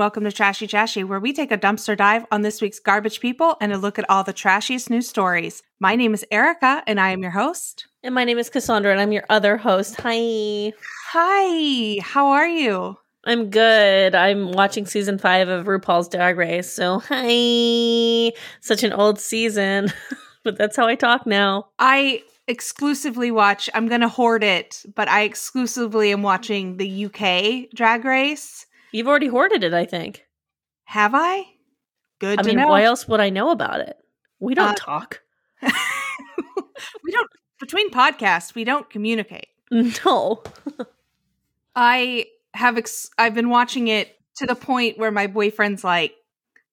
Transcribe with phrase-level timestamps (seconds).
[0.00, 3.58] welcome to Trashy Trashy, where we take a dumpster dive on this week's garbage people
[3.60, 5.62] and a look at all the trashiest news stories.
[5.78, 7.86] My name is Erica, and I am your host.
[8.02, 9.96] And my name is Cassandra, and I'm your other host.
[10.00, 10.72] Hi.
[11.10, 12.96] Hi, how are you?
[13.26, 14.14] I'm good.
[14.14, 16.72] I'm watching season five of RuPaul's Drag Race.
[16.72, 18.32] So, hi.
[18.62, 19.92] Such an old season,
[20.44, 21.68] but that's how I talk now.
[21.78, 27.68] I exclusively watch, I'm going to hoard it, but I exclusively am watching the UK
[27.74, 28.64] Drag Race.
[28.92, 30.24] You've already hoarded it, I think.
[30.84, 31.44] Have I?
[32.18, 32.68] Good I mean, know.
[32.68, 33.96] why else would I know about it?
[34.40, 35.22] We don't Uh, talk.
[35.62, 37.28] we don't,
[37.60, 39.46] between podcasts, we don't communicate.
[40.04, 40.42] No.
[41.76, 46.14] I have ex- I've been watching it to the point where my boyfriend's like,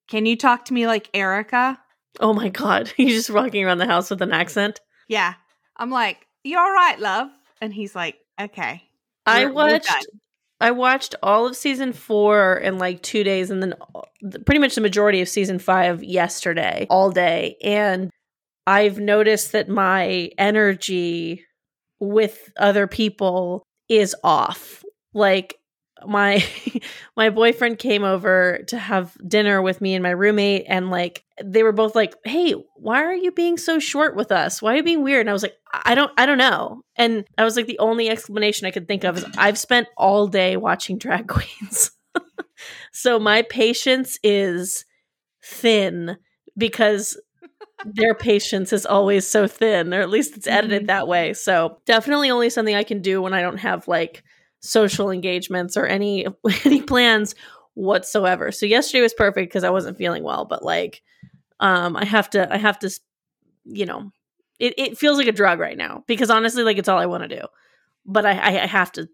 [0.07, 1.79] "Can you talk to me like Erica?"
[2.19, 2.87] Oh my God.
[2.97, 4.79] He's just walking around the house with an accent.
[5.07, 5.35] Yeah.
[5.75, 7.29] I'm like, you're all right, love?"
[7.61, 8.83] And he's like, "Okay."
[9.27, 10.07] I watched.
[10.59, 14.01] Done." I watched all of season four in like two days, and then uh,
[14.45, 17.57] pretty much the majority of season five yesterday, all day.
[17.63, 18.09] And
[18.65, 21.45] I've noticed that my energy
[21.99, 24.83] with other people is off.
[25.13, 25.56] Like
[26.05, 26.43] my
[27.17, 31.63] my boyfriend came over to have dinner with me and my roommate, and like they
[31.63, 34.61] were both like, "Hey, why are you being so short with us?
[34.61, 37.25] Why are you being weird?" And I was like, "I don't, I don't know." And
[37.37, 40.57] I was like, the only explanation I could think of is I've spent all day
[40.57, 41.91] watching drag queens,
[42.91, 44.85] so my patience is
[45.43, 46.17] thin
[46.57, 47.19] because
[47.85, 50.87] their patience is always so thin, or at least it's edited Mhm.
[50.87, 51.33] that way.
[51.33, 54.23] So definitely only something I can do when I don't have like
[54.61, 56.25] social engagements or any
[56.65, 57.35] any plans
[57.73, 58.51] whatsoever.
[58.51, 61.01] So yesterday was perfect because I wasn't feeling well, but like
[61.59, 62.89] um I have to I have to
[63.65, 64.11] you know
[64.59, 67.23] it, it feels like a drug right now because honestly like it's all I want
[67.29, 67.45] to do.
[68.05, 69.07] But I, I I have to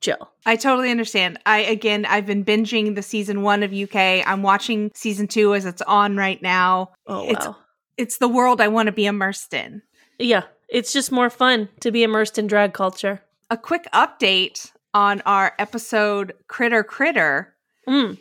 [0.00, 0.30] chill.
[0.46, 1.38] I totally understand.
[1.46, 3.96] I again, I've been binging the season 1 of UK.
[4.26, 6.92] I'm watching season 2 as it's on right now.
[7.06, 7.48] Oh It's-
[7.96, 9.82] It's the world I want to be immersed in.
[10.20, 13.22] Yeah, it's just more fun to be immersed in drag culture.
[13.50, 17.54] A quick update on our episode Critter Critter.
[17.86, 18.18] Mm.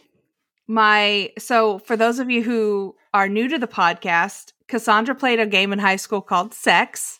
[0.67, 5.47] my so for those of you who are new to the podcast cassandra played a
[5.47, 7.19] game in high school called sex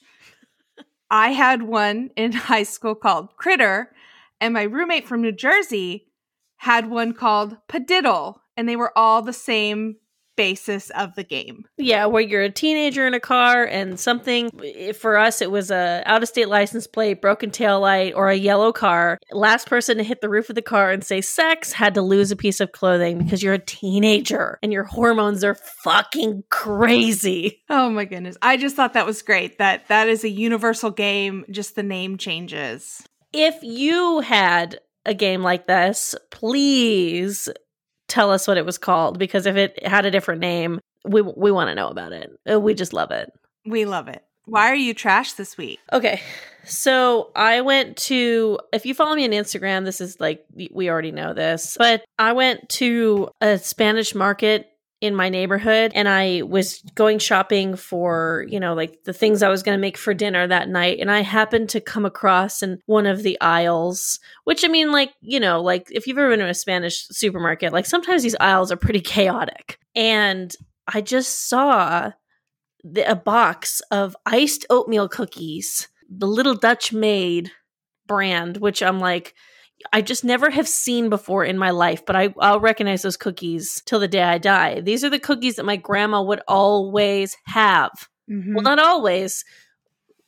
[1.12, 3.91] i had one in high school called critter
[4.40, 6.06] and my roommate from new jersey
[6.57, 9.95] had one called padiddle and they were all the same
[10.38, 14.50] basis of the game Yeah, where you're a teenager in a car and something
[14.94, 18.36] for us it was a out of state license plate, broken tail light, or a
[18.36, 19.20] yellow car.
[19.31, 22.31] Last person to hit the roof of the car and say sex had to lose
[22.31, 27.64] a piece of clothing because you're a teenager and your hormones are fucking crazy.
[27.69, 31.44] oh my goodness i just thought that was great that that is a universal game
[31.50, 37.50] just the name changes If you had a game like this, please
[38.07, 41.51] tell us what it was called because if it had a different name, we we
[41.51, 42.31] want to know about it.
[42.50, 43.31] Uh, We just love it.
[43.66, 46.22] we love it why are you trash this week Okay.
[46.63, 51.12] So I went to, if you follow me on Instagram, this is like, we already
[51.12, 54.69] know this, but I went to a Spanish market
[55.00, 59.50] in my neighborhood and I was going shopping for, you know, like the things I
[59.50, 60.97] was going to make for dinner that night.
[61.00, 65.12] And I happened to come across in one of the aisles, which I mean, like,
[65.22, 68.72] you know, like if you've ever been to a Spanish supermarket, like sometimes these aisles
[68.72, 69.80] are pretty chaotic.
[69.96, 70.52] And
[70.88, 72.12] I just saw
[72.84, 77.52] the, a box of iced oatmeal cookies, the Little Dutch Maid
[78.07, 79.36] brand, which I'm like,
[79.93, 83.81] I just never have seen before in my life, but I, I'll recognize those cookies
[83.85, 84.81] till the day I die.
[84.81, 87.91] These are the cookies that my grandma would always have.
[88.29, 88.55] Mhm.
[88.55, 89.45] Well, not always,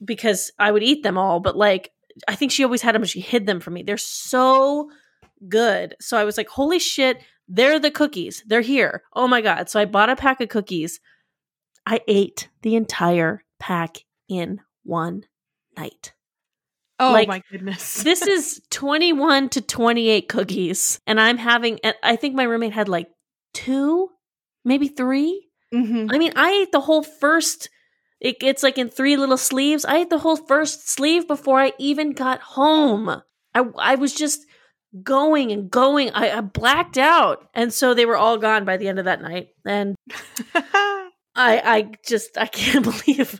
[0.03, 1.91] because I would eat them all, but like,
[2.27, 3.83] I think she always had them, but she hid them from me.
[3.83, 4.89] They're so
[5.47, 5.95] good.
[5.99, 7.17] So I was like, holy shit,
[7.47, 8.43] they're the cookies.
[8.45, 9.03] They're here.
[9.13, 9.69] Oh my God.
[9.69, 10.99] So I bought a pack of cookies.
[11.85, 13.97] I ate the entire pack
[14.27, 15.25] in one
[15.75, 16.13] night.
[16.99, 20.99] Oh like, my goodness This is 21 to 28 cookies.
[21.07, 23.09] And I'm having, and I think my roommate had like
[23.53, 24.09] two,
[24.65, 25.47] maybe three.
[25.73, 26.09] Mhm.
[26.13, 27.69] I mean, I ate the whole first.
[28.19, 29.85] It, it's like in three little sleeves.
[29.85, 33.09] I ate the whole first sleeve before I even got home.
[33.53, 34.41] I I was just
[35.03, 36.09] going and going.
[36.11, 39.21] I, I blacked out, and so they were all gone by the end of that
[39.21, 39.49] night.
[39.65, 39.95] And
[40.53, 43.39] I I just I can't believe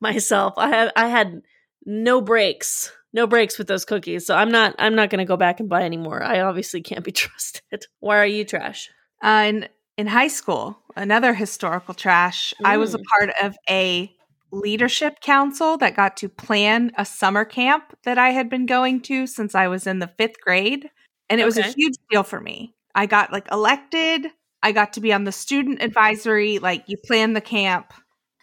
[0.00, 0.54] myself.
[0.56, 1.40] I I had
[1.84, 4.26] no breaks, no breaks with those cookies.
[4.26, 6.22] So I'm not I'm not going to go back and buy anymore.
[6.22, 7.86] I obviously can't be trusted.
[8.00, 8.90] Why are you trash?
[9.22, 9.68] Uh, in
[9.98, 12.54] in high school, another historical trash.
[12.64, 13.04] I was a Mm.
[13.04, 14.10] part of a
[14.50, 19.26] leadership council that got to plan a summer camp that I had been going to
[19.26, 20.90] since I was in the fifth grade,
[21.30, 22.74] and it was a huge deal for me.
[22.94, 24.26] I got like elected.
[24.62, 27.92] I got to be on the student advisory, like you plan the camp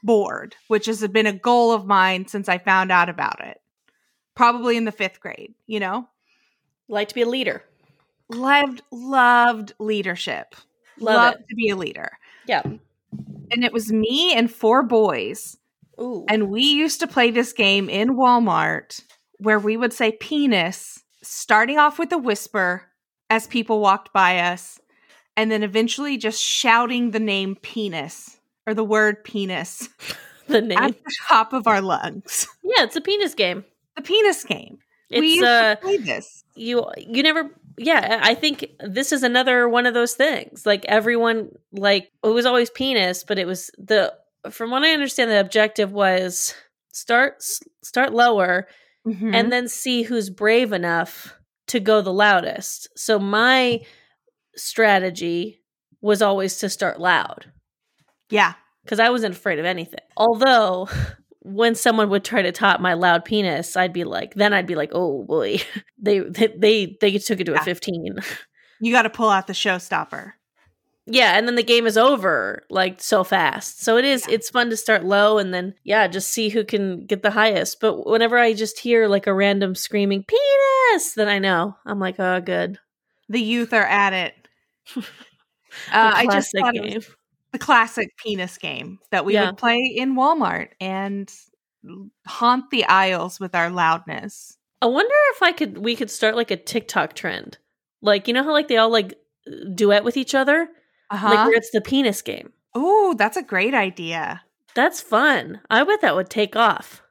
[0.04, 3.62] board, which has been a goal of mine since I found out about it.
[4.36, 6.08] Probably in the fifth grade, you know?
[6.88, 7.64] Like to be a leader.
[8.30, 10.56] Loved, loved leadership.
[11.00, 11.50] Love loved it.
[11.50, 12.12] to be a leader.
[12.48, 12.62] Yeah.
[12.64, 15.58] And it was me and four boys.
[16.00, 16.26] Ooh.
[16.30, 19.02] And we used to play this game in Walmart
[19.40, 22.84] where we would say penis, starting off with a whisper
[23.30, 24.80] as people walked by us,
[25.38, 29.90] and then eventually just shouting the name penis or the word penis
[30.48, 30.78] the name.
[30.78, 32.48] at the top of our lungs.
[32.64, 33.64] yeah, it's a penis game.
[33.96, 34.78] The penis game.
[35.10, 36.44] It's we used uh to play this.
[36.56, 40.66] you you never yeah, I think this is another one of those things.
[40.66, 44.14] Like everyone like it was always penis, but it was the
[44.52, 46.54] from what I understand the objective was
[46.92, 47.42] start
[47.84, 48.68] start lower
[49.08, 49.34] Mhm.
[49.34, 51.34] and then see who's brave enough
[51.68, 52.90] to go the loudest.
[52.98, 53.80] So my
[54.56, 55.62] strategy
[56.02, 57.52] was always to start loud
[58.30, 58.54] yeah.
[58.84, 60.00] because I wasn't afraid of anything.
[60.18, 60.90] Although
[61.42, 64.76] when someone would try to top my loud penis, I'd be like, then I'd be
[64.76, 65.60] like, oh boy,
[65.98, 67.62] they they they, they took it to Yeah.
[67.62, 68.16] a fifteen.
[68.82, 70.34] You got to pull out the showstopper.
[71.06, 73.82] yeah, and then the game is over like so fast.
[73.84, 74.36] So it is Yeah.
[74.36, 77.80] it's fun to start low and then yeah, just see who can get the highest.
[77.82, 82.20] But whenever I just hear like a random screaming penis, then I know I'm like,
[82.20, 82.78] oh, good.
[83.28, 84.34] The youth are at it.
[85.92, 87.14] Uh, I just thought it was game.
[87.52, 89.48] The classic penis game that we Yeah.
[89.48, 91.32] would play in Walmart and
[92.28, 94.58] haunt the aisles with our loudness.
[94.82, 97.58] I wonder if I could we could start like a TikTok trend.
[98.02, 99.16] Like you know how like they all like
[99.76, 100.60] duet with each other,
[101.12, 101.46] like Uh-huh.
[101.46, 102.54] where it's the penis game.
[102.76, 104.42] Oh, that's a great idea.
[104.76, 105.62] That's fun.
[105.70, 107.02] I bet that would take off.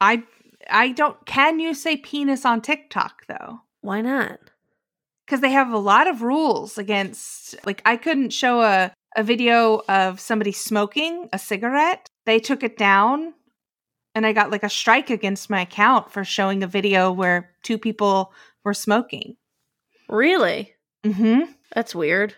[0.00, 0.22] I
[0.70, 3.60] I don't can you say penis on TikTok though?
[3.80, 4.38] Why not?
[5.26, 9.82] Cuz they have a lot of rules against like I couldn't show a a video
[9.88, 12.08] of somebody smoking a cigarette.
[12.26, 13.34] They took it down
[14.14, 17.78] and I got like a strike against my account for showing a video where two
[17.78, 18.32] people
[18.64, 19.36] were smoking.
[20.08, 20.74] Really?
[21.04, 21.54] Mhm.
[21.74, 22.34] That's weird.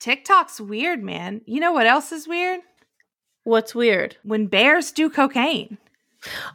[0.00, 1.42] TikTok's weird, man.
[1.46, 2.60] You know what else is weird?
[3.44, 4.16] What's weird?
[4.24, 5.78] When bears do cocaine.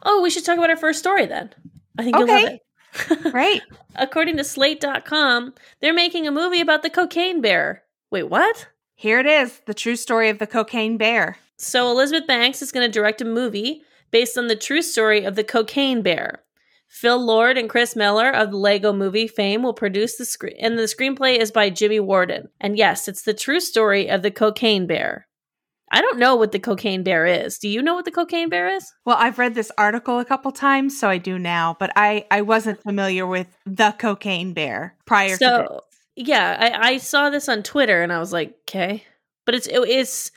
[0.02, 1.50] Oh, we should talk about our first story then.
[1.98, 2.54] I think you'll love Okay.
[2.54, 2.62] it.
[3.34, 3.60] Right?
[3.96, 7.82] According to slate.com, they're making a movie about the cocaine bear.
[8.10, 8.66] Wait, what?
[9.00, 11.36] Here it is the true story of the cocaine bear.
[11.56, 15.36] So Elizabeth Banks is going to direct a movie based on the true story of
[15.36, 16.42] the cocaine bear.
[16.88, 20.76] Phil Lord and Chris Miller of the Lego movie fame will produce the screen, and
[20.76, 22.48] the screenplay is by Jimmy Warden.
[22.60, 25.28] And yes, it's the true story of the cocaine bear.
[25.92, 27.56] I don't know what the cocaine bear is.
[27.56, 28.92] Do you know what the cocaine bear is?
[29.04, 32.42] Well, I've read this article a couple times, so I do now, but I, I
[32.42, 35.87] wasn't familiar with the cocaine bear prior to this.
[36.18, 39.04] Yeah, I, I saw this on Twitter and I was like, okay,
[39.46, 40.32] but it's it, it's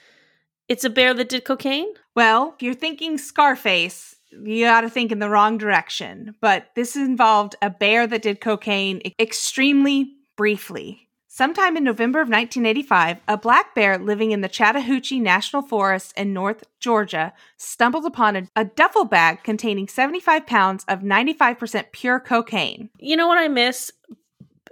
[0.69, 1.88] it's a bear that did cocaine.
[2.16, 6.36] Well, if you're thinking Scarface, you got to think in the wrong direction.
[6.39, 11.10] But this involved a bear that did cocaine extremely briefly.
[11.28, 16.34] Sometime in November of 1985, a black bear living in the Chattahoochee National Forest in
[16.34, 22.89] North Georgia stumbled upon a, a duffel bag containing 75 pounds of 95% pure cocaine.
[23.00, 23.91] You know what I miss?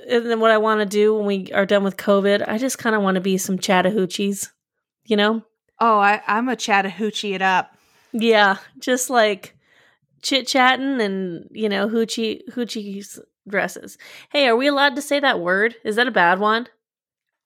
[0.08, 2.78] And then what I want to do when we are done with COVID, I just
[2.78, 4.50] kind of want to be some Chattahoochees.
[5.06, 5.44] You know?
[5.80, 7.76] Oh, I, I'm a Chattahoochee it up.
[8.12, 9.56] Yeah, just like
[10.22, 13.98] chit chatting and you know hoochie hoochie dresses.
[14.32, 15.76] Hey, are we allowed to say that word?
[15.84, 16.68] Is that a bad one?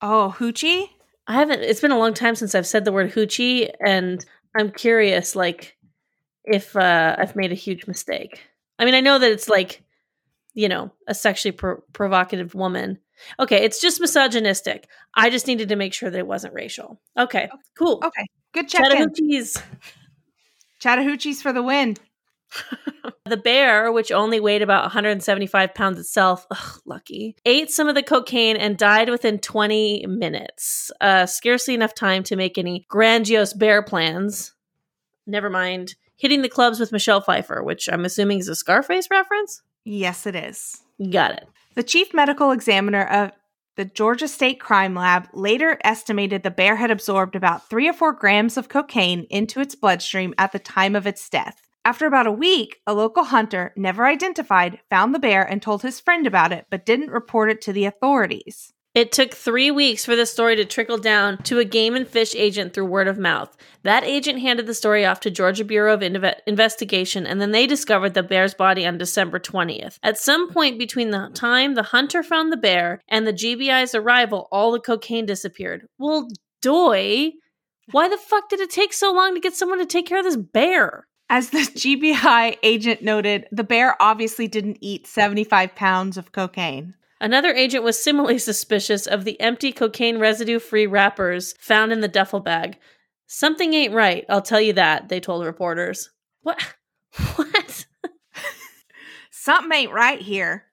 [0.01, 0.89] Oh, hoochie?
[1.27, 1.61] I haven't.
[1.61, 4.23] It's been a long time since I've said the word hoochie, and
[4.55, 5.77] I'm curious, like,
[6.43, 8.41] if uh, I've made a huge mistake.
[8.77, 9.81] I mean, I know that it's like,
[10.53, 12.99] you know, a sexually pro- provocative woman.
[13.39, 14.87] Okay, it's just misogynistic.
[15.15, 16.99] I just needed to make sure that it wasn't racial.
[17.17, 18.01] Okay, cool.
[18.03, 19.09] Okay, good check in.
[19.09, 19.61] Chattahoochees.
[20.81, 21.95] Chattahoochees for the win.
[23.25, 28.03] The bear, which only weighed about 175 pounds itself, ugh, lucky, ate some of the
[28.03, 30.91] cocaine and died within 20 minutes.
[30.99, 34.53] Uh, scarcely enough time to make any grandiose bear plans.
[35.25, 39.61] Never mind hitting the clubs with Michelle Pfeiffer, which I'm assuming is a Scarface reference.
[39.85, 40.81] Yes, it is.
[41.11, 41.47] Got it.
[41.75, 43.31] The chief medical examiner of
[43.75, 48.13] the Georgia State Crime Lab later estimated the bear had absorbed about three or four
[48.13, 51.59] grams of cocaine into its bloodstream at the time of its death.
[51.83, 55.99] After about a week, a local hunter, never identified, found the bear and told his
[55.99, 58.73] friend about it, but didn't report it to the authorities.
[58.93, 62.35] It took three weeks for the story to trickle down to a game and fish
[62.35, 63.57] agent through word of mouth.
[63.81, 67.65] That agent handed the story off to Georgia Bureau of Inve- Investigation, and then they
[67.65, 69.97] discovered the bear's body on December 20th.
[70.03, 74.47] At some point between the time the hunter found the bear and the GBI's arrival,
[74.51, 75.87] all the cocaine disappeared.
[75.97, 76.27] Well,
[76.61, 77.31] doy.
[77.91, 80.25] Why the fuck did it take so long to get someone to take care of
[80.25, 81.07] this bear?
[81.31, 86.93] As the GBI agent noted, the bear obviously didn't eat 75 pounds of cocaine.
[87.23, 92.07] Another agent was similarly suspicious of the empty cocaine residue free wrappers found in the
[92.09, 92.77] duffel bag.
[93.27, 96.11] Something ain't right, I'll tell you that, they told reporters.
[96.41, 96.61] What?
[97.35, 97.85] What?
[99.31, 100.65] Something ain't right here.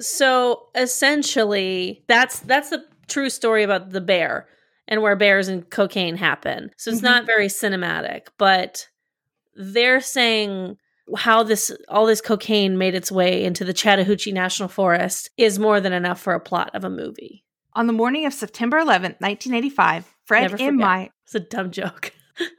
[0.00, 4.48] So essentially, that's that's the true story about the bear
[4.88, 6.70] and where bears and cocaine happen.
[6.76, 7.04] So it's Mhm.
[7.04, 8.88] not very cinematic, but
[9.54, 10.78] they're saying
[11.16, 15.80] how this all this cocaine made its way into the Chattahoochee National Forest is more
[15.80, 17.44] than enough for a plot of a movie.
[17.74, 20.50] On the morning of September 11th, 1985, Fred M.
[20.50, 20.74] forget.
[20.74, 22.12] My- It's a dumb joke.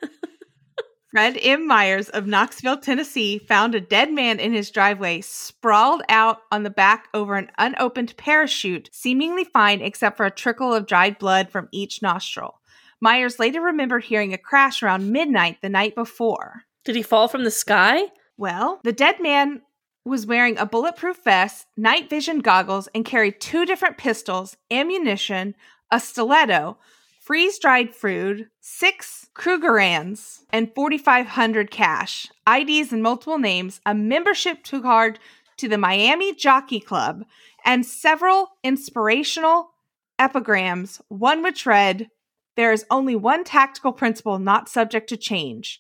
[1.12, 1.67] Fred M.
[1.67, 6.70] Myers of Knoxville, Tennessee, found a dead man in his driveway, sprawled out on the
[6.70, 11.67] back over an unopened parachute, seemingly fine except for a trickle of dried blood from
[11.74, 12.62] each nostril.
[13.01, 16.62] Myers later remembered hearing a crash around midnight the night before.
[16.86, 18.03] Did he fall from the sky?
[18.41, 19.62] Well, the dead man
[20.03, 25.53] was wearing a bulletproof vest, night vision goggles, and carried two different pistols, ammunition,
[25.91, 26.79] a stiletto,
[27.21, 35.19] freeze dried food, six Krugerrands, and 4,500 cash, IDs and multiple names, a membership card
[35.57, 37.25] to the Miami Jockey Club,
[37.63, 39.69] and several inspirational
[40.17, 42.10] epigrams, one which read,
[42.55, 45.79] There is only one tactical principle not subject to change.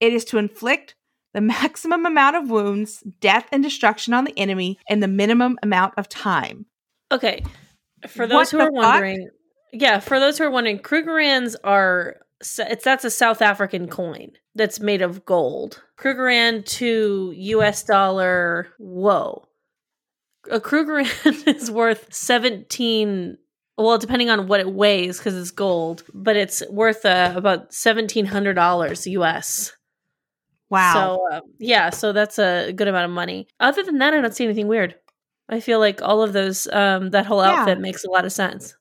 [0.00, 0.96] It is to inflict
[1.32, 5.94] the maximum amount of wounds, death, and destruction on the enemy in the minimum amount
[5.96, 6.66] of time.
[7.12, 7.44] Okay.
[8.08, 9.28] For What those who the are wondering,
[9.72, 14.80] yeah, for those who are wondering, Krugerrands are it's that's a South African coin that's
[14.80, 15.82] made of gold.
[15.98, 19.46] Krugerrand to US dollar, whoa.
[20.50, 23.36] A Krugerrand is worth 17
[23.76, 29.10] well, depending on what it weighs because it's gold, but it's worth uh, about $1700
[29.12, 29.72] US.
[30.70, 30.92] Wow.
[31.26, 33.48] So uh, yeah, so that's a good amount of money.
[33.60, 34.94] Other than that, I don't see anything weird.
[35.48, 37.60] I feel like all of those, um, that whole Yeah.
[37.60, 38.76] outfit makes a lot of sense.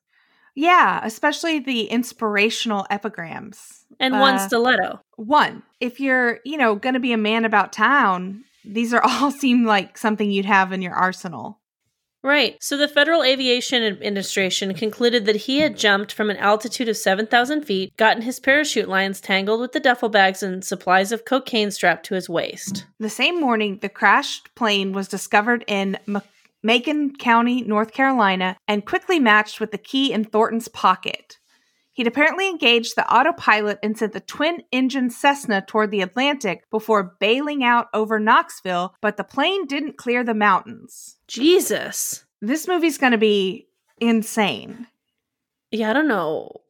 [0.55, 3.85] yeah, especially the inspirational epigrams.
[3.99, 4.99] And one Uh, stiletto.
[5.15, 9.31] One, if you're, you know, going to be a man about town, these are all
[9.31, 11.58] seem like something you'd have in your arsenal.
[12.21, 12.57] Right.
[12.61, 17.63] So the Federal Aviation Administration concluded that he had jumped from an altitude of 7,000
[17.63, 22.05] feet, gotten his parachute lines tangled with the duffel bags, and supplies of cocaine strapped
[22.07, 22.85] to his waist.
[22.99, 26.21] The same morning, the crashed plane was discovered in M-
[26.61, 31.38] Macon County, North Carolina, and quickly matched with the key in Thornton's pocket.
[31.99, 37.17] He'd apparently engaged the autopilot and sent the twin engine Cessna toward the Atlantic before
[37.19, 41.17] bailing out over Knoxville, but the plane didn't clear the mountains.
[41.27, 42.23] Jesus.
[42.39, 43.67] This movie's going to be
[43.99, 44.87] insane.
[45.71, 46.61] Yeah, I don't know.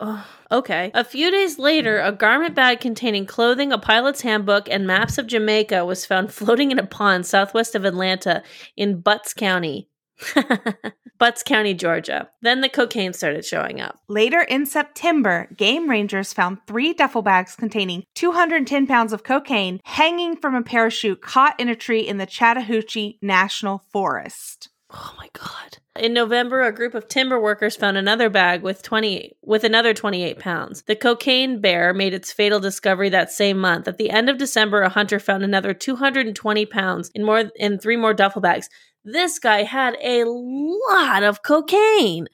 [0.00, 0.24] Ugh.
[0.50, 0.90] okay.
[0.92, 5.28] A few days later, a garment bag containing clothing, a pilot's handbook, and maps of
[5.28, 8.42] Jamaica was found floating in a pond southwest of Atlanta
[8.76, 9.88] in Butts County.
[11.18, 12.28] Butts County, Georgia.
[12.42, 13.98] Then the cocaine started showing up.
[14.08, 20.36] Later in September, game rangers found three duffel bags containing 210 pounds of cocaine hanging
[20.36, 24.68] from a parachute caught in a tree in the Chattahoochee National Forest.
[24.90, 25.78] Oh my god.
[25.96, 30.38] In November, a group of timber workers found another bag with 20 with another 28
[30.38, 30.82] pounds.
[30.82, 33.88] The cocaine bear made its fatal discovery that same month.
[33.88, 37.96] At the end of December, a hunter found another 220 pounds in more in three
[37.96, 38.68] more duffel bags.
[39.04, 42.26] This guy had a lot of cocaine.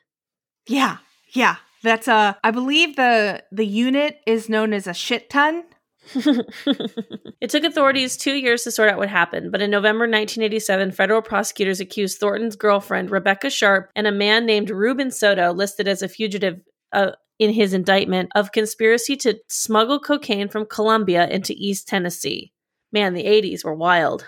[0.69, 0.99] Yeah,
[1.33, 1.57] yeah.
[1.83, 5.65] That's a I believe the the unit is known as a shit ton.
[6.15, 11.23] it took authorities two years to sort out what happened, but in November 1987, federal
[11.23, 16.09] prosecutors accused Thornton's girlfriend, Rebecca Sharp, and a man named Ruben Soto, listed as a
[16.09, 16.61] fugitive
[16.93, 22.53] uh, in his indictment, of conspiracy to smuggle cocaine from Colombia into East Tennessee.
[22.93, 24.27] Man, the 80s were wild.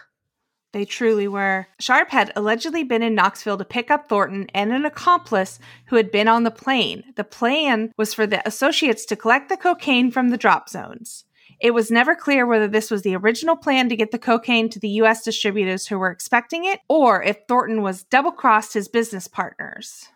[0.73, 1.67] They truly were.
[1.79, 6.11] Sharp had allegedly been in Knoxville to pick up Thornton and an accomplice who had
[6.11, 7.05] been on the plane.
[7.14, 11.25] The plan was for the associates to collect the cocaine from the drop zones.
[11.61, 14.81] It was never clear whether this was the original plan to get the cocaine to
[14.81, 15.23] the U.S.
[15.23, 20.07] distributors who were expecting it, or if Thornton was double crossed his business partners.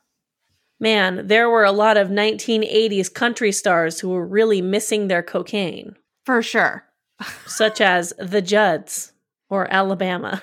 [0.80, 5.96] Man, there were a lot of 1980s country stars who were really missing their cocaine,
[6.25, 6.84] For sure.
[7.46, 9.12] such as the Judds
[9.50, 10.42] or Alabama.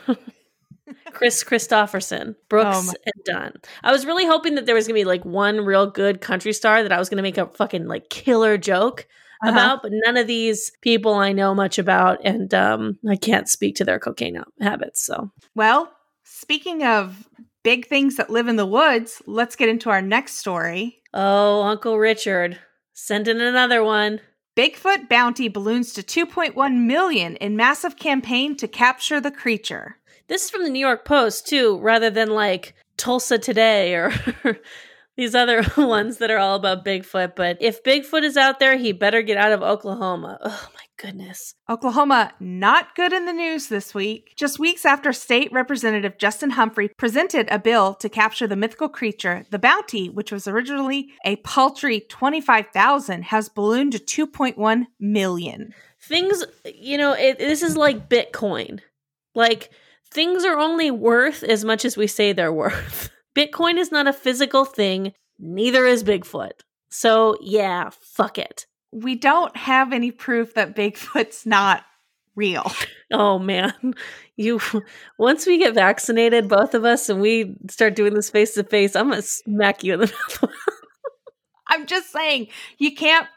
[1.13, 3.53] Kris Kristofferson, Brooks Oh and Dunn.
[3.83, 6.83] I was really hoping that there was gonna be like one real good country star
[6.83, 9.07] that I was gonna make a fucking like killer joke
[9.43, 9.51] Uh-huh.
[9.51, 13.75] about, but none of these people I know much about, and um, I can't speak
[13.77, 15.05] to their cocaine habits.
[15.05, 15.91] So Well,
[16.23, 17.27] speaking of
[17.63, 20.97] big things that live in the woods, let's get into our next story.
[21.13, 22.57] Oh, Uncle Richard,
[22.93, 24.19] send in another one.
[24.55, 29.97] Bigfoot bounty balloons to 2.1 million in massive campaign to capture the creature.
[30.27, 34.13] This is from the New York Post, too, rather than like Tulsa Today or
[35.15, 37.35] these other ones that are all about Bigfoot.
[37.35, 40.39] But if Bigfoot is out there, he better get out of Oklahoma.
[40.41, 41.55] Oh, my goodness.
[41.69, 44.33] Oklahoma not good in the news this week.
[44.35, 49.45] Just weeks after State Representative Justin Humphrey presented a bill to capture the mythical creature,
[49.51, 55.73] the bounty, which was originally a paltry 25,000, has ballooned to 2.1 million.
[56.01, 58.79] Things, you know, it, this is like Bitcoin.
[59.35, 59.71] Like,
[60.11, 63.09] things are only worth as much as we say they're worth.
[63.35, 66.51] Bitcoin is not a physical thing, neither is Bigfoot.
[66.89, 68.65] So, yeah, fuck it.
[68.91, 71.83] We don't have any proof that Bigfoot's not
[72.35, 72.71] real.
[73.15, 73.93] Oh man,
[74.37, 74.59] you
[75.19, 78.95] once we get vaccinated, both of us, and we start doing this face to face,
[78.95, 80.05] I'm gonna smack you in the
[80.41, 80.51] mouth.
[81.67, 82.47] I'm just saying,
[82.79, 83.27] you can't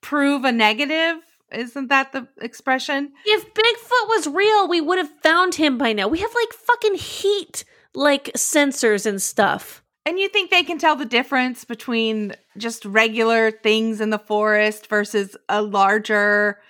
[0.00, 1.22] prove a negative.
[1.52, 3.12] Isn't that the expression?
[3.26, 6.08] if Bigfoot was real, we would have found him by now.
[6.08, 9.82] We have like fucking heat, like sensors and stuff.
[10.06, 14.86] And you think they can tell the difference between just regular things in the forest
[14.88, 16.60] versus a larger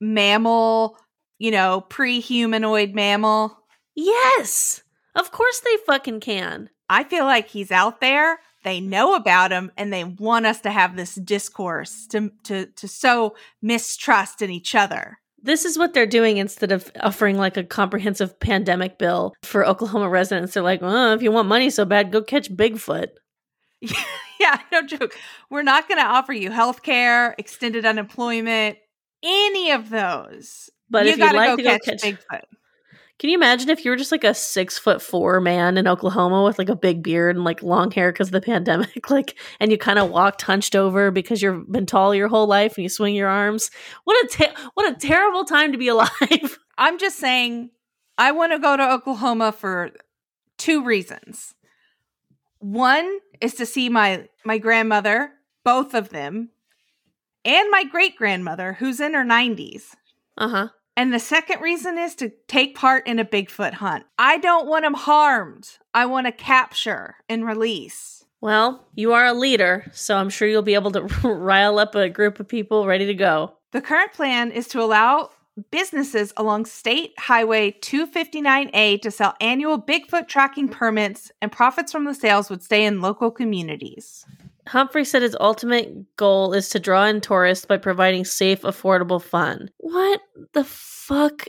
[0.00, 0.98] mammal,
[1.38, 3.58] you know, pre humanoid mammal?
[3.94, 4.82] Yes,
[5.14, 6.68] of course they fucking can.
[6.88, 8.40] I feel like he's out there.
[8.64, 12.88] They know about him and they want us to have this discourse to to to
[12.88, 15.18] sow mistrust in each other.
[15.44, 20.08] This is what they're doing instead of offering like a comprehensive pandemic bill for Oklahoma
[20.08, 20.54] residents.
[20.54, 23.08] They're like, well, if you want money so bad, go catch Bigfoot.
[24.40, 25.14] yeah, no joke.
[25.50, 28.78] We're not going to offer you health care, extended unemployment,
[29.22, 30.70] any of those.
[30.88, 32.44] But you if you'd like go to go catch, catch- Bigfoot.
[33.18, 36.42] Can you imagine if you were just like a six foot four man in Oklahoma
[36.42, 39.70] with like a big beard and like long hair because of the pandemic, like, and
[39.70, 42.88] you kind of walked hunched over because you've been tall your whole life and you
[42.88, 43.70] swing your arms?
[44.02, 46.58] What a what a terrible time to be alive.
[46.76, 47.70] I'm just saying,
[48.18, 49.92] I want to go to Oklahoma for
[50.58, 51.54] two reasons.
[52.58, 55.30] One is to see my my grandmother,
[55.64, 56.50] both of them,
[57.44, 59.94] and my great grandmother, who's in her 90s.
[60.36, 60.68] Uh huh.
[60.96, 64.04] And the second reason is to take part in a Bigfoot hunt.
[64.18, 65.78] I don't want them harmed.
[65.92, 68.24] I want to capture and release.
[68.40, 72.08] Well, you are a leader, so I'm sure you'll be able to rile up a
[72.08, 73.54] group of people ready to go.
[73.72, 75.30] The current plan is to allow
[75.70, 82.14] businesses along State Highway 259A to sell annual Bigfoot tracking permits, and profits from the
[82.14, 84.26] sales would stay in local communities.
[84.66, 89.70] Humphrey said his ultimate goal is to draw in tourists by providing safe, affordable fun.
[89.78, 90.20] What
[90.52, 91.46] the fuck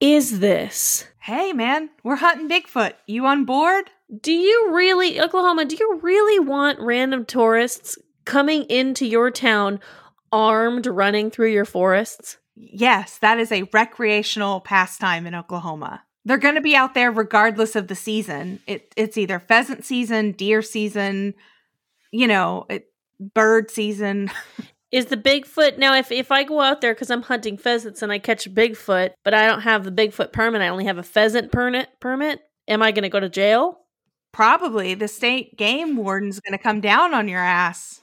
[0.00, 1.06] is this?
[1.20, 2.94] Hey, man, we're hunting Bigfoot.
[3.06, 3.90] You on board?
[4.20, 9.80] Do you really, Oklahoma, do you really want random tourists coming into your town
[10.32, 12.38] armed running through your forests?
[12.54, 16.02] Yes, that is a recreational pastime in Oklahoma.
[16.24, 18.60] They're going to be out there regardless of the season.
[18.66, 21.34] It, it's either pheasant season, deer season,
[22.12, 22.86] you know, it,
[23.34, 24.30] bird season.
[24.90, 25.94] Is the Bigfoot now?
[25.94, 29.10] If if I go out there because I'm hunting pheasants and I catch a Bigfoot,
[29.22, 31.88] but I don't have the Bigfoot permit, I only have a pheasant permit.
[32.00, 32.40] Permit?
[32.68, 33.80] Am I going to go to jail?
[34.32, 38.00] Probably the state game warden's going to come down on your ass.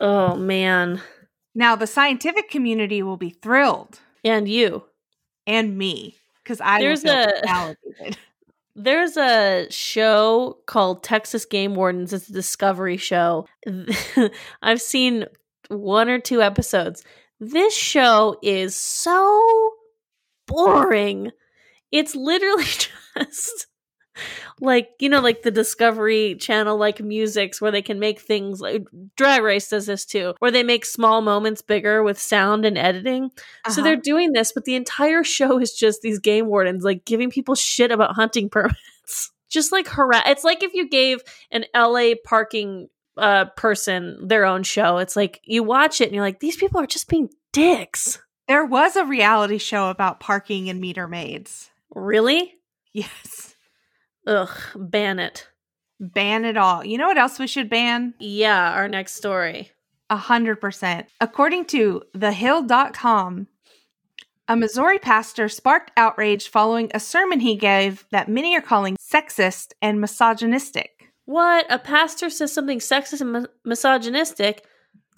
[0.00, 1.00] Oh man,
[1.54, 4.84] Now, the scientific community will be thrilled, and you.
[5.46, 8.18] and me, because I There's a- validated.
[8.76, 12.12] There's a show called Texas Game Wardens.
[12.12, 13.46] It's a discovery show.
[14.62, 15.26] I've seen
[15.68, 17.04] one or two episodes.
[17.38, 19.70] This show is so
[20.46, 21.30] boring.
[21.92, 22.64] It's literally
[23.18, 23.66] just
[24.60, 28.84] like, you know, like the Discovery Channel, like musics where they can make things like
[29.16, 33.30] Drag Race does this too, where they make small moments bigger with sound and editing.
[33.36, 33.82] So Uh-huh.
[33.82, 37.54] they're doing this, but the entire show is just these game wardens like giving people
[37.54, 39.32] shit about hunting permits.
[39.50, 40.24] just like harass.
[40.26, 44.98] It's like if you gave an LA parking uh person their own show.
[44.98, 48.18] It's like you watch it and you're like, these people are just being dicks.
[48.48, 51.70] there was a reality show about parking and meter maids.
[51.94, 52.54] Really?
[52.92, 53.53] Yes.
[54.26, 55.48] Ugh, ban it.
[56.00, 56.84] Ban it all.
[56.84, 58.14] You know what else we should ban?
[58.18, 59.70] Yeah, our next story.
[60.10, 61.06] A hundred percent.
[61.20, 63.46] According to thehill.com,
[64.48, 69.72] A Missouri pastor sparked outrage following a sermon he gave that many are calling sexist
[69.80, 70.90] and misogynistic.
[71.24, 71.66] What?
[71.70, 74.66] A pastor says something sexist and mi- misogynistic?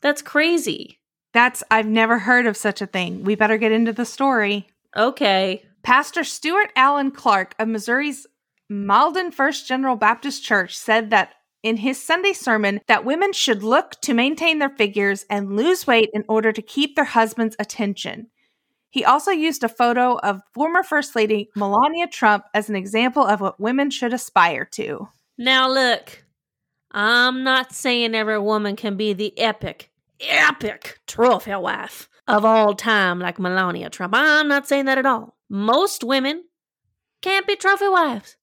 [0.02, 1.00] That's crazy.
[1.32, 3.24] That's, I've never heard of such a thing.
[3.24, 4.68] We better get into the story.
[4.96, 5.64] Okay.
[5.82, 8.26] Pastor Stuart Allen Clark of Missouri's
[8.68, 14.00] Malden First General Baptist Church said that in his Sunday sermon that women should look
[14.02, 18.28] to maintain their figures and lose weight in order to keep their husband's attention.
[18.90, 23.40] He also used a photo of former First Lady Melania Trump as an example of
[23.40, 25.08] what women should aspire to.
[25.38, 26.24] Now look,
[26.90, 33.18] I'm not saying every woman can be the epic, epic trophy wife of all time
[33.18, 34.14] like Melania Trump.
[34.16, 35.36] I'm not saying that at all.
[35.48, 36.44] Most women
[37.22, 38.36] can't be trophy wives.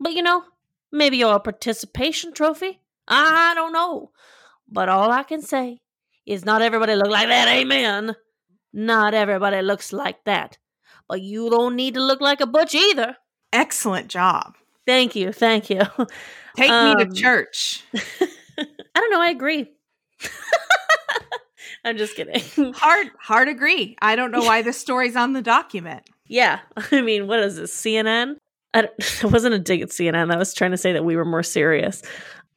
[0.00, 0.44] But you know,
[0.90, 2.80] maybe you're a participation trophy.
[3.06, 4.10] I don't know.
[4.68, 5.80] But all I can say
[6.26, 8.14] is not everybody look like that, amen.
[8.72, 10.58] Not everybody looks like that.
[11.08, 13.16] But you don't need to look like a butch either.
[13.52, 14.54] Excellent job.
[14.86, 15.80] Thank you, thank you.
[16.56, 17.82] Take me Um, to church.
[17.94, 19.70] I don't know, I agree.
[21.84, 22.72] I'm just kidding.
[22.74, 23.96] Hard, hard agree.
[24.02, 26.02] I don't know why this story's on the document.
[26.26, 26.60] yeah,
[26.92, 28.36] I mean, what is this, CNN?
[28.74, 28.88] I
[29.24, 30.32] wasn't a dig at CNN.
[30.32, 32.02] I was trying to say that we were more serious.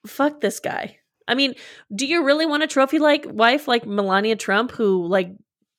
[0.05, 0.97] Fuck this guy.
[1.27, 1.55] I mean,
[1.95, 5.31] do you really want a trophy like wife like Melania Trump who like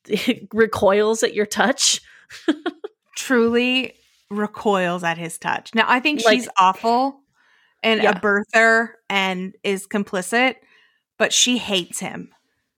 [0.52, 2.00] recoils at your touch?
[3.16, 3.94] Truly
[4.30, 5.74] recoils at his touch.
[5.74, 7.20] Now, I think Like- she's awful
[7.82, 8.10] and Yeah.
[8.10, 10.56] a birther and is complicit,
[11.18, 12.30] but she hates him.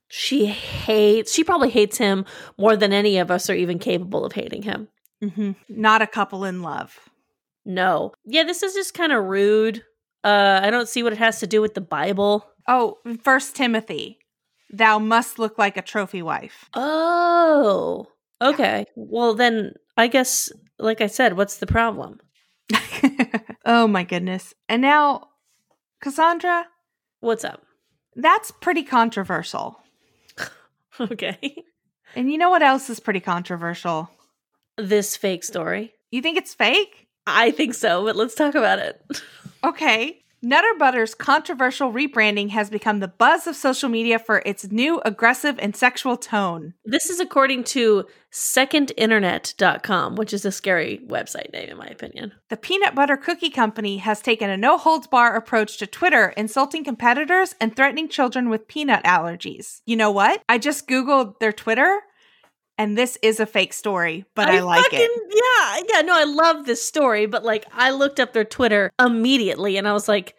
[0.09, 2.27] She hates, she probably hates him
[2.59, 4.89] more than any of us are even capable of hating him.
[5.23, 6.99] hmm Not a couple in love.
[7.67, 8.13] No.
[8.25, 9.83] Yeah, this is just kind of rude.
[10.25, 12.47] Uh, I don't see what it has to do with the Bible.
[12.69, 14.19] Oh, First Timothy,
[14.73, 16.71] thou must look like a trophy wife.
[16.75, 18.07] Oh,
[18.41, 18.87] okay.
[18.95, 22.21] Well, then I guess, like I said, what's the problem?
[23.67, 24.55] oh my goodness.
[24.69, 25.29] And now,
[26.01, 26.67] Cassandra,
[27.21, 27.63] What's up?
[28.15, 29.81] that's pretty controversial.
[30.99, 31.63] Okay.
[32.15, 34.09] And you know what else is pretty controversial?
[34.79, 35.93] This fake story.
[36.11, 37.06] You think it's fake?
[37.27, 39.01] I think so, but let's talk about it.
[39.65, 40.23] Okay.
[40.43, 45.59] Nutter Butter's controversial rebranding has become the buzz of social media for its new aggressive
[45.59, 46.75] and sexual tone.
[46.85, 52.33] This is according to secondinternet.com, which is a scary website name, in my opinion.
[52.51, 56.85] The Peanut Butter Cookie Company has taken a no holds bar approach to Twitter, insulting
[56.85, 59.81] competitors and threatening children with peanut allergies.
[59.87, 60.43] You know what?
[60.49, 62.03] I just Googled their Twitter,
[62.79, 65.23] and this is a fake story, but I, like fucking, it.
[65.31, 69.77] Yeah, yeah, no, I love this story, but like I looked up their Twitter immediately
[69.77, 70.35] and I was like,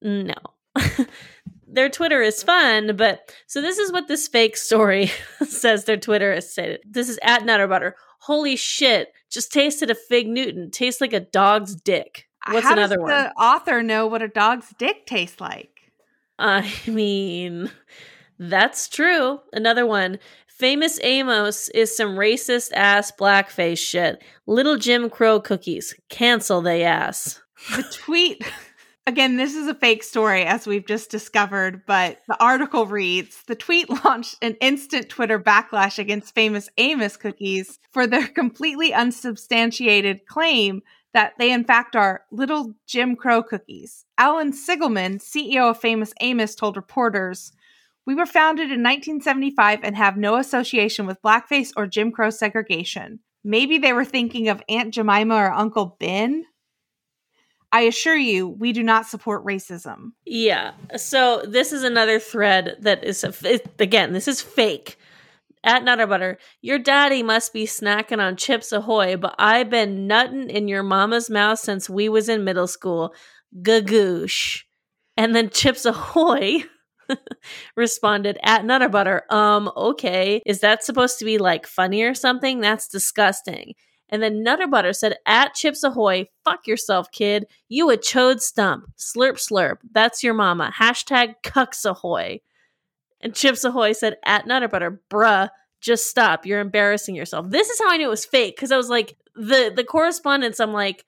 [0.00, 0.34] no.
[1.66, 5.10] their Twitter is fun, but so this is what this fake story
[5.46, 6.80] says their Twitter has stated.
[6.88, 7.96] This is at Nutter Butter.
[8.20, 10.70] Holy shit, just tasted a fig Newton.
[10.70, 12.28] Tastes like a dog's dick.
[12.50, 13.10] What's How another does one?
[13.10, 15.74] the author know what a dog's dick tastes like?
[16.38, 17.70] I mean,
[18.38, 19.40] that's true.
[19.52, 20.18] Another one.
[20.54, 24.22] Famous Amos is some racist ass blackface shit.
[24.46, 25.96] Little Jim Crow cookies.
[26.10, 27.42] Cancel they ass.
[27.74, 28.44] The tweet.
[29.08, 33.56] Again, this is a fake story, as we've just discovered, but the article reads The
[33.56, 40.82] tweet launched an instant Twitter backlash against famous Amos cookies for their completely unsubstantiated claim
[41.14, 44.04] that they, in fact, are little Jim Crow cookies.
[44.18, 47.52] Alan Sigelman, CEO of Famous Amos, told reporters,
[48.06, 53.20] We were founded in 1975 and have no association with blackface or Jim Crow segregation.
[53.42, 56.44] Maybe they were thinking of Aunt Jemima or Uncle Ben?
[57.72, 60.12] I assure you, we do not support racism.
[60.24, 60.72] Yeah.
[60.96, 63.24] So this is another thread that is,
[63.78, 64.96] again, this is fake.
[65.64, 70.50] At Nutter Butter, your daddy must be snacking on Chips Ahoy, but I've been nutting
[70.50, 73.14] in your mama's mouth since we was in middle school.
[73.62, 74.62] Gagoosh.
[75.16, 76.64] And then Chips Ahoy
[77.76, 80.42] responded at Nutter Butter, um, okay.
[80.46, 82.60] Is that supposed to be like funny or something?
[82.60, 83.74] That's disgusting.
[84.08, 87.46] And then Nutter Butter said, at Chips Ahoy, fuck yourself, kid.
[87.68, 88.84] You a chode stump.
[88.96, 89.78] Slurp slurp.
[89.92, 90.72] That's your mama.
[90.78, 92.40] Hashtag cucks ahoy.
[93.20, 95.48] And Chips Ahoy said, at Nutter Butter, bruh,
[95.80, 96.46] just stop.
[96.46, 97.50] You're embarrassing yourself.
[97.50, 100.60] This is how I knew it was fake, because I was like, the the correspondence,
[100.60, 101.04] I'm like,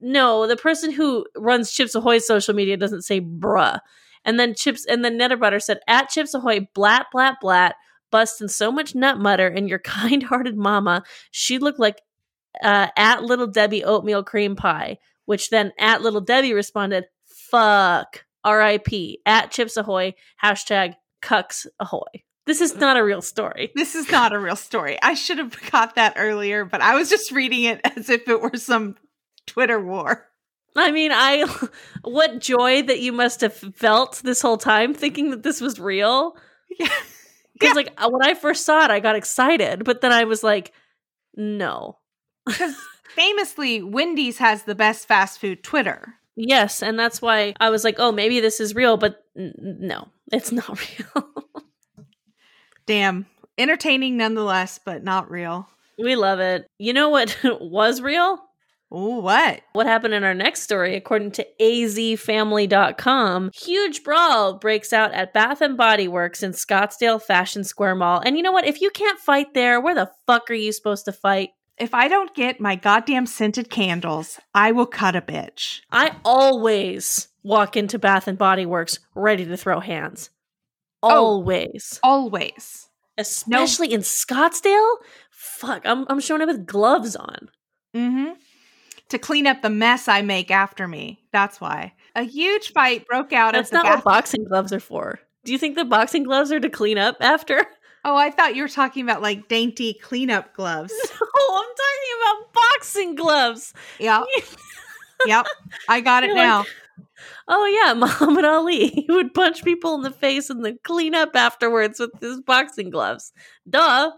[0.00, 3.78] no, the person who runs Chips Ahoy's social media doesn't say bruh.
[4.28, 7.76] And then Chips and then Nutter Butter said, at Chips Ahoy, blat, blat, blat,
[8.10, 12.02] busting so much nut mutter and your kind hearted mama, she looked like
[12.62, 19.20] uh, at Little Debbie oatmeal cream pie, which then at Little Debbie responded, fuck, RIP,
[19.24, 20.12] at Chips Ahoy,
[20.44, 22.02] hashtag cucks ahoy.
[22.44, 23.72] This is not a real story.
[23.74, 24.98] This is not a real story.
[25.02, 28.42] I should have caught that earlier, but I was just reading it as if it
[28.42, 28.96] were some
[29.46, 30.27] Twitter war.
[30.78, 31.44] I mean, I
[32.04, 36.36] what joy that you must have felt this whole time thinking that this was real.
[36.78, 36.88] Yeah.
[37.54, 40.42] Because like uh, when I first saw it, I got excited, but then I was
[40.44, 40.72] like,
[41.36, 41.98] no.
[42.46, 42.76] Because
[43.16, 46.14] famously, Wendy's has the best fast food Twitter.
[46.36, 50.06] Yes, and that's why I was like, oh, maybe this is real, but n- no,
[50.30, 51.28] it's not real.
[52.86, 53.26] Damn.
[53.56, 55.68] Entertaining nonetheless, but not real.
[55.98, 56.66] we love it.
[56.78, 58.38] You know what was real?
[58.92, 59.60] Ooh, what?
[59.74, 65.60] What happened in our next story, according to azfamily.com, huge brawl breaks out at Bath
[65.60, 68.22] and Body Works in Scottsdale Fashion Square Mall.
[68.24, 68.66] And you know what?
[68.66, 71.50] If you can't fight there, where the fuck are you supposed to fight?
[71.76, 75.80] If I don't get my goddamn scented candles, I will cut a bitch.
[75.92, 80.30] I always walk into Bath and Body Works ready to throw hands.
[81.02, 81.10] Oh.
[81.10, 82.00] Always.
[82.02, 82.88] Always.
[83.18, 84.96] Especially in Scottsdale?
[85.30, 87.50] Fuck, I'm I'm showing up with gloves on.
[87.94, 88.32] Mm-hmm.
[89.10, 91.20] To clean up the mess I make after me.
[91.32, 91.94] That's why.
[92.14, 95.18] A huge fight broke out That's at the not bath- what boxing gloves are for.
[95.44, 97.64] Do you think the boxing gloves are to clean up after?
[98.04, 100.92] Oh, I thought you were talking about like dainty cleanup gloves.
[101.20, 103.74] No, I'm talking about boxing gloves.
[103.98, 104.22] Yep.
[105.26, 105.46] yep.
[105.88, 106.58] I got it You're now.
[106.60, 106.68] like,
[107.48, 108.86] Oh yeah, Muhammad Ali.
[108.88, 112.88] He would punch people in the face and then clean up afterwards with his boxing
[112.90, 113.32] gloves.
[113.68, 114.12] Duh.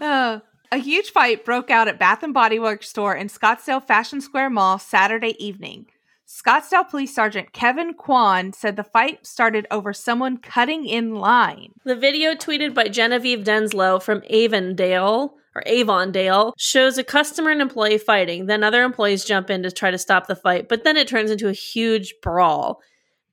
[0.00, 0.40] Uh,
[0.72, 4.50] a huge fight broke out at Bath and Body Works store in Scottsdale Fashion Square
[4.50, 5.84] Mall Saturday evening.
[6.26, 11.74] Scottsdale Police Sergeant Kevin Kwan said the fight started over someone cutting in line.
[11.84, 17.98] The video tweeted by Genevieve Denslow from Avondale or Avondale shows a customer and employee
[17.98, 18.46] fighting.
[18.46, 21.30] Then other employees jump in to try to stop the fight, but then it turns
[21.30, 22.80] into a huge brawl.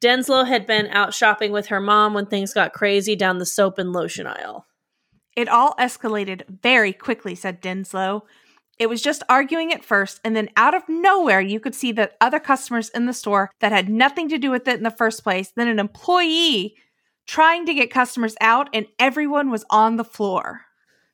[0.02, 3.78] Denslow had been out shopping with her mom when things got crazy down the soap
[3.78, 4.66] and lotion aisle.
[5.36, 8.24] It all escalated very quickly, said Denslow.
[8.78, 12.16] It was just arguing at first, and then out of nowhere, you could see that
[12.22, 15.24] other customers in the store that had nothing to do with it in the first
[15.24, 16.76] place, then an employee
[17.28, 20.62] trying to get customers out, and everyone was on the floor.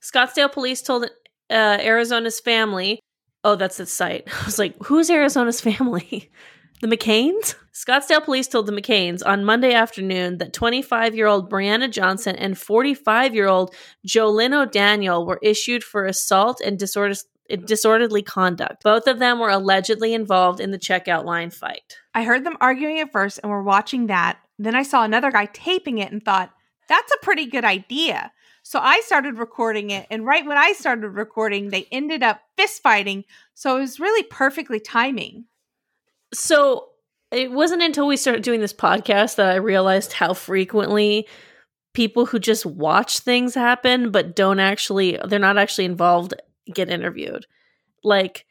[0.02, 1.06] Scottsdale police told
[1.50, 3.00] uh, Arizona's family,
[3.44, 4.24] oh, that's the site.
[4.42, 6.32] I was like, who's Arizona's family?
[6.82, 7.56] The McCains?
[7.74, 12.58] Scottsdale police told the McCains on Monday afternoon that 25 year old Brianna Johnson and
[12.58, 13.74] 45 year old
[14.06, 17.16] Jolyn O'Daniel were issued for assault and disorder-
[17.64, 18.84] disorderly conduct.
[18.84, 21.98] Both of them were allegedly involved in the checkout line fight.
[22.14, 24.40] I heard them arguing at first and were watching that.
[24.60, 26.52] Then I saw another guy taping it and thought,
[26.90, 28.32] that's a pretty good idea.
[28.64, 30.08] So I started recording it.
[30.10, 33.24] And right when I started recording, they ended up fist fighting.
[33.54, 35.46] So it was really perfectly timing.
[36.36, 36.90] So
[37.32, 41.28] it wasn't until we started doing this podcast that I realized how frequently
[41.94, 46.34] people who just watch things happen but don't actually they're not actually involved
[46.74, 47.46] get interviewed.
[48.04, 48.46] Like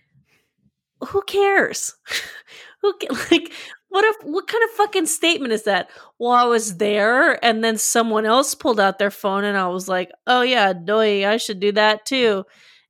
[1.09, 1.95] who cares?
[2.81, 2.95] who
[3.31, 3.53] like
[3.89, 5.89] what if what kind of fucking statement is that?
[6.19, 9.89] Well, I was there and then someone else pulled out their phone and I was
[9.89, 12.45] like, "Oh yeah, doy, I should do that too."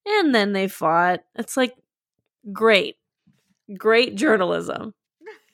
[0.07, 1.21] And then they fought.
[1.35, 1.75] It's like
[2.53, 2.97] great.
[3.79, 4.95] Great journalism.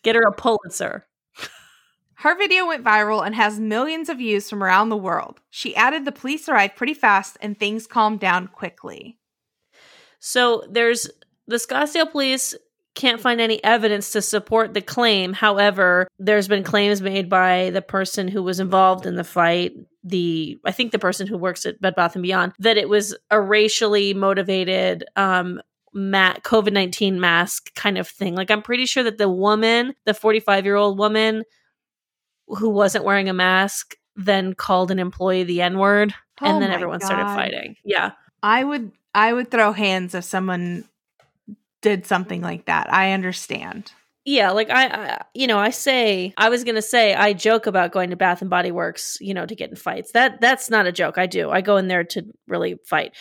[0.02, 1.06] Get her a Pulitzer.
[2.14, 5.40] Her video went viral and has millions of views from around the world.
[5.48, 9.16] She added the police arrived pretty fast and things calmed down quickly.
[10.18, 11.08] So there's
[11.46, 12.54] the Scottsdale police
[12.94, 15.32] can't find any evidence to support the claim.
[15.32, 19.72] However, there's been claims made by the person who was involved in the fight,
[20.04, 23.16] the I think the person who works at Bed Bath and Beyond, that it was
[23.30, 28.34] a racially motivated um ma- COVID nineteen mask kind of thing.
[28.34, 31.44] Like I'm pretty sure that the woman, the 45 year old woman
[32.46, 36.70] who wasn't wearing a mask, then called an employee the N word, Oh and then
[36.70, 37.76] everyone started fighting.
[37.84, 38.12] Yeah.
[38.42, 40.84] I would I would throw hands if someone
[41.82, 42.92] did something like that.
[42.92, 43.92] I understand.
[44.26, 47.90] yeah like I, I you know i say i was gonna say i joke about
[47.90, 50.86] going to bath and body works you know to get in fights that that's not
[50.86, 53.14] a joke i do i go in there to really fight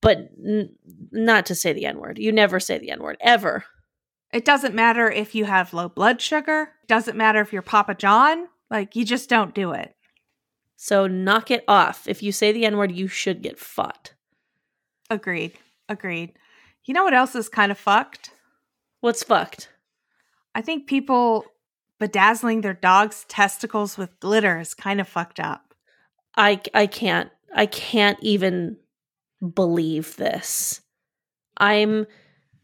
[0.00, 0.70] but n-
[1.10, 3.64] not to say the n word you never say the n word ever
[4.32, 6.72] It doesn't matter if you have low blood sugar.
[6.86, 8.46] Doesn't matter if you're Papa John.
[8.70, 9.94] Like you just don't do it.
[10.76, 14.12] so knock it off if you say the n word you should get fought
[15.10, 15.52] Agreed.
[15.88, 16.34] Agreed.
[16.84, 18.30] You know what else is kind of fucked?
[19.00, 19.68] what's fucked
[20.54, 21.44] I think people
[21.98, 25.74] bedazzling their dog's testicles with glitter is kind of fucked up.
[26.36, 28.76] i i can't i can't even
[29.54, 30.80] believe this
[31.58, 32.06] i'm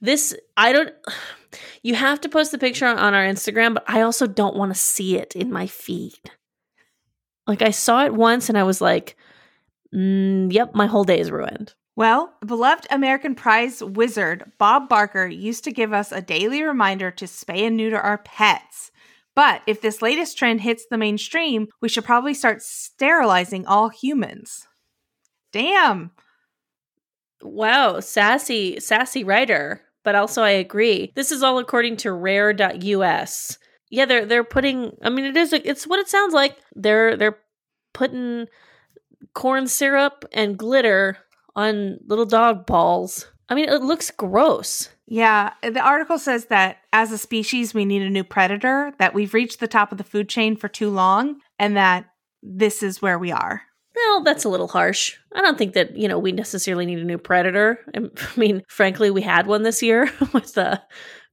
[0.00, 0.92] this i don't
[1.82, 4.78] you have to post the picture on our instagram but i also don't want to
[4.78, 6.18] see it in my feed
[7.46, 9.16] Like I saw it once and I was like,
[9.94, 11.74] mm, yep, my whole day is ruined.
[11.96, 17.26] Well, beloved American prize wizard Bob Barker used to give us a daily reminder to
[17.26, 18.90] spay and neuter our pets.
[19.37, 24.66] But if this latest trend hits the mainstream, we should probably start sterilizing all humans.
[25.52, 26.12] Damn.
[27.42, 29.83] Wow, sassy, sassy writer.
[30.05, 31.12] But also I agree.
[31.16, 33.59] This is all according to rare.us.
[33.90, 36.59] Yeah, they're they're putting I mean it is it's what it sounds like.
[36.75, 37.38] They're they're
[37.94, 38.47] putting
[39.35, 41.18] corn syrup and glitter
[41.57, 43.27] on little dog balls.
[43.49, 44.88] I mean, it looks gross.
[45.07, 49.14] Yeah, uh, the article says that as a species, we need a new predator, that
[49.14, 52.07] we've reached the top of the food chain for too long, and that
[52.42, 53.62] this is where we are.
[53.94, 55.16] Well, that's a little harsh.
[55.35, 57.78] I don't think that, you know, we necessarily need a new predator.
[57.94, 58.00] I
[58.37, 60.83] mean, frankly, we had one this year with the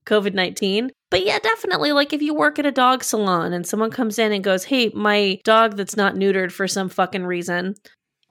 [0.06, 0.92] COVID 19.
[1.10, 1.92] But yeah, definitely.
[1.92, 4.90] Like if you work at a dog salon and someone comes in and goes, Hey,
[4.94, 7.76] my dog that's not neutered for some fucking reason,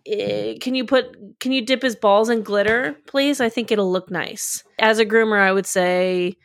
[0.07, 3.41] eh, can you put, can you dip his balls in glitter, please?
[3.41, 4.63] I think it'll look nice.
[4.79, 6.37] As a groomer, I would say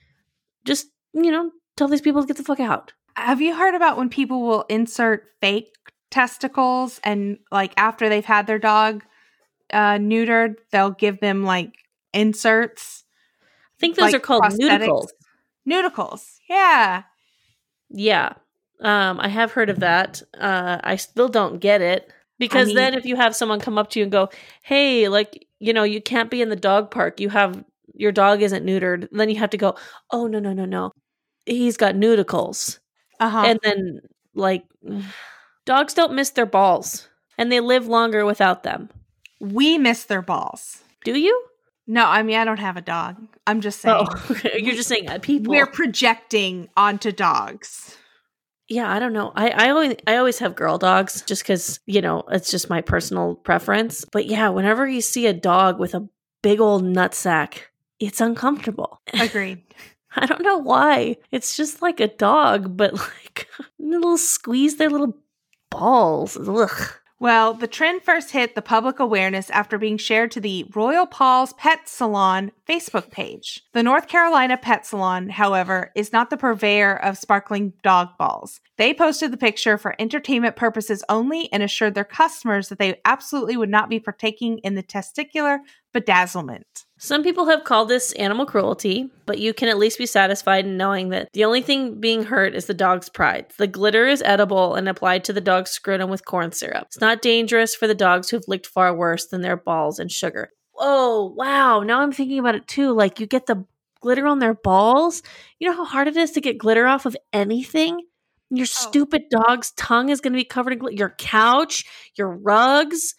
[0.65, 2.93] just, you know, tell these people to get the fuck out.
[3.15, 5.69] Have you heard about when people will insert fake
[6.15, 9.03] testicles and like after they've had their dog
[9.73, 11.73] uh neutered, they'll give them like
[12.13, 13.03] inserts?
[13.77, 14.59] I think those Like are called prosthetics?
[14.59, 15.13] nudicles.
[15.65, 16.39] Nudicles.
[16.49, 17.03] Yeah.
[17.89, 18.33] Yeah.
[18.81, 20.21] Um, I have heard of that.
[20.37, 23.89] Uh, I still don't get it because mean- then if you have someone come up
[23.91, 24.29] to you and go,
[24.63, 27.19] "Hey, like, you know, you can't be in the dog park.
[27.19, 29.75] You have your dog isn't neutered." Then you have to go,
[30.11, 30.91] "Oh, no, no, no, no.
[31.45, 32.79] He's got nudicles."
[33.19, 33.43] Uh-huh.
[33.45, 34.01] And then
[34.35, 34.63] like
[35.65, 38.89] dogs don't miss their balls and they live longer without them.
[39.39, 40.83] we miss their balls.
[41.03, 41.43] Do you?
[41.87, 43.17] No, I mean I don't have a dog.
[43.45, 44.07] I'm just saying.
[44.29, 44.35] Oh.
[44.55, 45.51] You're just saying uh, people.
[45.51, 47.95] We're projecting onto dogs.
[48.67, 49.31] Yeah, I don't know.
[49.35, 52.81] I, I always I always have girl dogs just because you know it's just my
[52.81, 54.03] personal preference.
[54.11, 56.07] But yeah, whenever you see a dog with a
[56.41, 57.57] big old nutsack,
[57.99, 59.01] it's uncomfortable.
[59.13, 59.61] Agreed.
[60.15, 61.17] I don't know why.
[61.31, 65.17] It's just like a dog, but like a little squeeze their little
[65.69, 66.37] balls.
[66.37, 66.91] Ugh.
[67.17, 71.53] Well, the trend first hit the public awareness after being shared to the Royal Paul's
[71.53, 73.61] Pet Salon Facebook page.
[73.73, 78.59] The North Carolina Pet Salon, however, is not the purveyor of sparkling dog balls.
[78.77, 83.55] They posted the picture for entertainment purposes only and assured their customers that they absolutely
[83.55, 85.59] would not be partaking in the testicular
[85.93, 86.63] bedazzlement.
[86.97, 90.77] Some people have called this animal cruelty, but you can at least be satisfied in
[90.77, 93.47] knowing that the only thing being hurt is the dog's pride.
[93.57, 96.85] The glitter is edible and applied to the dog's scrotum with corn syrup.
[96.87, 100.51] It's not dangerous for the dogs who've licked far worse than their balls and sugar.
[100.77, 101.81] Oh, wow.
[101.81, 102.93] Now I'm thinking about it too.
[102.93, 103.65] Like you get the
[104.01, 105.23] glitter on their balls.
[105.59, 108.01] You know how hard it is to get glitter off of anything?
[108.51, 110.97] Your stupid dog's tongue is going to be covered in glitter.
[110.97, 111.83] Your couch,
[112.15, 113.15] your rugs.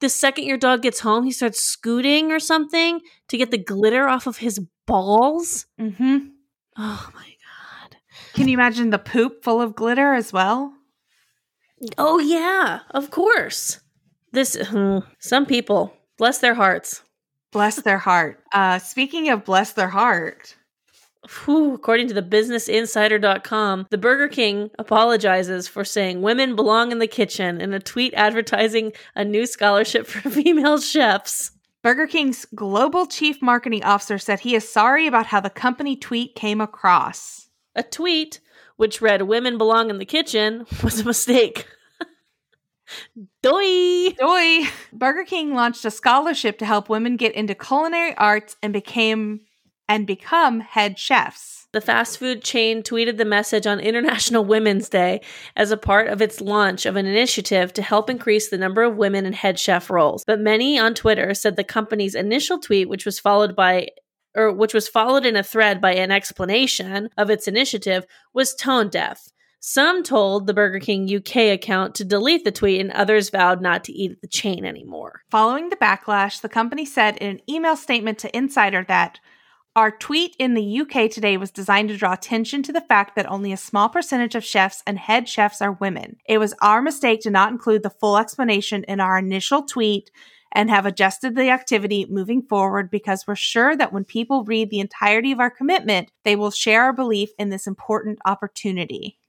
[0.00, 4.08] The second your dog gets home, he starts scooting or something to get the glitter
[4.08, 5.66] off of his balls.
[5.78, 6.18] Mm-hmm.
[6.78, 7.96] Oh my god.
[8.32, 10.72] Can you imagine the poop full of glitter as well?
[11.98, 13.80] Oh yeah, of course.
[14.32, 17.02] This hmm, some people bless their hearts.
[17.50, 18.44] Bless their heart.
[18.52, 20.54] Uh, speaking of bless their heart,
[21.44, 27.06] Whew, according to the businessinsider.com, the Burger King apologizes for saying women belong in the
[27.06, 31.52] kitchen in a tweet advertising a new scholarship for female chefs.
[31.82, 36.34] Burger King's global chief marketing officer said he is sorry about how the company tweet
[36.34, 37.48] came across.
[37.74, 38.40] A tweet
[38.76, 41.66] which read women belong in the kitchen was a mistake.
[43.42, 44.10] Doi.
[44.18, 44.68] Joy!
[44.92, 49.40] Burger King launched a scholarship to help women get into culinary arts and became
[49.88, 51.66] and become head chefs.
[51.72, 55.20] The fast food chain tweeted the message on International Women's Day
[55.56, 58.96] as a part of its launch of an initiative to help increase the number of
[58.96, 60.24] women in head chef roles.
[60.24, 63.88] But many on Twitter said the company's initial tweet, which was followed by
[64.36, 68.88] or which was followed in a thread by an explanation of its initiative, was tone
[68.88, 69.28] deaf.
[69.62, 73.84] Some told the Burger King UK account to delete the tweet, and others vowed not
[73.84, 75.20] to eat at the chain anymore.
[75.30, 79.20] Following the backlash, the company said in an email statement to Insider that
[79.76, 83.30] our tweet in the UK today was designed to draw attention to the fact that
[83.30, 86.16] only a small percentage of chefs and head chefs are women.
[86.26, 90.10] It was our mistake to not include the full explanation in our initial tweet
[90.52, 94.80] and have adjusted the activity moving forward because we're sure that when people read the
[94.80, 99.19] entirety of our commitment, they will share our belief in this important opportunity.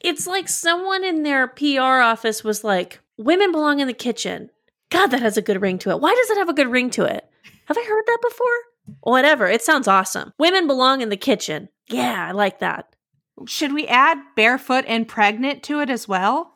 [0.00, 4.50] It's like someone in their PR office was like, Women belong in the kitchen.
[4.90, 6.00] God, that has a good ring to it.
[6.00, 7.28] Why does it have a good ring to it?
[7.66, 8.46] Have I heard that before?
[9.00, 9.46] Whatever.
[9.46, 10.32] It sounds awesome.
[10.38, 11.68] Women belong in the kitchen.
[11.88, 12.94] Yeah, I like that.
[13.46, 16.54] Should we add barefoot and pregnant to it as well?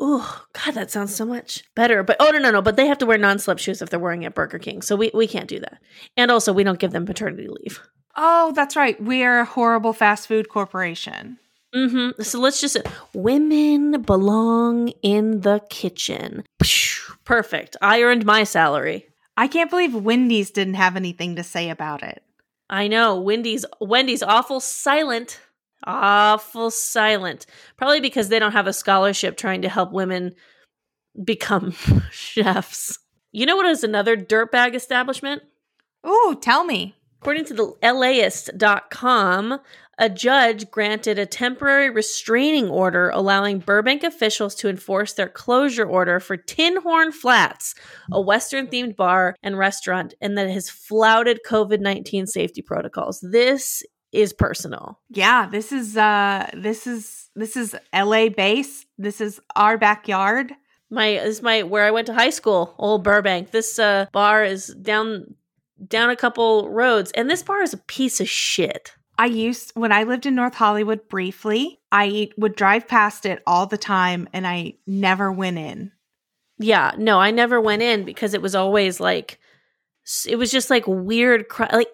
[0.00, 2.02] Oh God, that sounds so much better.
[2.02, 2.62] But oh no, no, no.
[2.62, 5.10] But they have to wear non-slip shoes if they're wearing at Burger King, so we
[5.14, 5.78] we can't do that.
[6.16, 7.80] And also, we don't give them paternity leave.
[8.16, 9.00] Oh, that's right.
[9.02, 11.38] We're a horrible fast food corporation.
[11.74, 12.22] Mm-hmm.
[12.22, 12.76] So let's just
[13.14, 16.44] women belong in the kitchen.
[17.24, 17.76] Perfect.
[17.80, 19.06] I earned my salary.
[19.36, 22.22] I can't believe Wendy's didn't have anything to say about it.
[22.68, 23.20] I know.
[23.20, 25.40] Wendy's Wendy's awful silent.
[25.84, 27.46] Awful silent.
[27.76, 30.34] Probably because they don't have a scholarship trying to help women
[31.24, 31.72] become
[32.10, 32.98] chefs.
[33.32, 35.42] You know what is another dirtbag establishment?
[36.06, 36.96] Ooh, tell me.
[37.22, 39.60] According to the LAist.com,
[39.96, 46.18] a judge granted a temporary restraining order allowing Burbank officials to enforce their closure order
[46.18, 47.76] for Tin Horn Flats,
[48.10, 53.20] a Western themed bar and restaurant, and that has flouted COVID 19 safety protocols.
[53.20, 54.98] This is personal.
[55.08, 58.84] Yeah, this is uh this is this is LA base.
[58.98, 60.50] This is our backyard.
[60.90, 63.52] My this is my where I went to high school, old Burbank.
[63.52, 65.36] This uh bar is down
[65.88, 68.92] down a couple roads and this bar is a piece of shit.
[69.18, 73.66] I used when I lived in North Hollywood briefly, I would drive past it all
[73.66, 75.92] the time and I never went in.
[76.58, 79.38] Yeah, no, I never went in because it was always like
[80.26, 81.92] it was just like weird like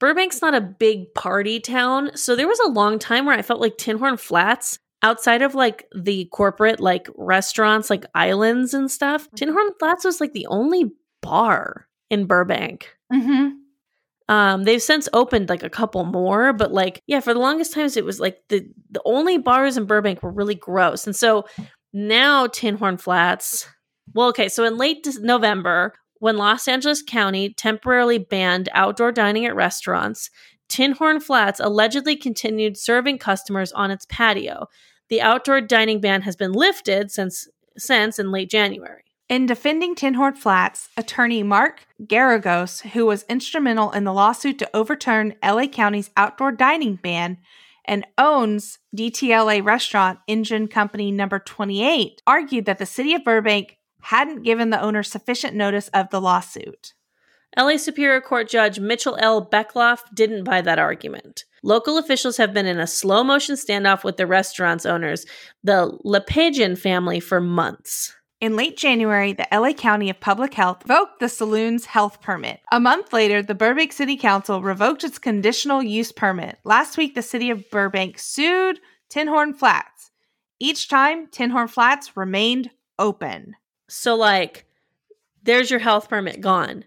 [0.00, 3.60] Burbank's not a big party town, so there was a long time where I felt
[3.60, 9.28] like Tin Horn Flats outside of like the corporate like restaurants like islands and stuff,
[9.36, 12.96] Tin Horn Flats was like the only bar in Burbank.
[13.12, 13.52] Mhm.
[14.28, 17.96] Um, they've since opened like a couple more, but like, yeah, for the longest times
[17.96, 21.06] it was like the the only bars in Burbank were really gross.
[21.06, 21.46] And so
[21.92, 23.68] now Tin Horn Flats,
[24.14, 29.56] well, okay, so in late November, when Los Angeles County temporarily banned outdoor dining at
[29.56, 30.30] restaurants,
[30.68, 34.66] Tin Horn Flats allegedly continued serving customers on its patio.
[35.10, 39.04] The outdoor dining ban has been lifted since since in late January.
[39.28, 44.76] In defending Tin Horn Flats, attorney Mark Geragos, who was instrumental in the lawsuit to
[44.76, 47.38] overturn LA County's outdoor dining ban
[47.84, 54.42] and owns DTLA restaurant Engine Company number 28, argued that the city of Burbank hadn't
[54.42, 56.92] given the owner sufficient notice of the lawsuit.
[57.56, 59.44] LA Superior Court Judge Mitchell L.
[59.44, 61.44] Beckloff didn't buy that argument.
[61.62, 65.26] Local officials have been in a slow motion standoff with the restaurant's owners,
[65.62, 68.14] the Lepejian family, for months.
[68.42, 72.58] In late January, the LA County of Public Health revoked the saloon's health permit.
[72.72, 76.58] A month later, the Burbank City Council revoked its conditional use permit.
[76.64, 80.10] Last week, the city of Burbank sued Tin Horn Flats.
[80.58, 83.54] Each time, Tin Horn Flats remained open.
[83.88, 84.66] So, like,
[85.44, 86.84] there's your health permit gone.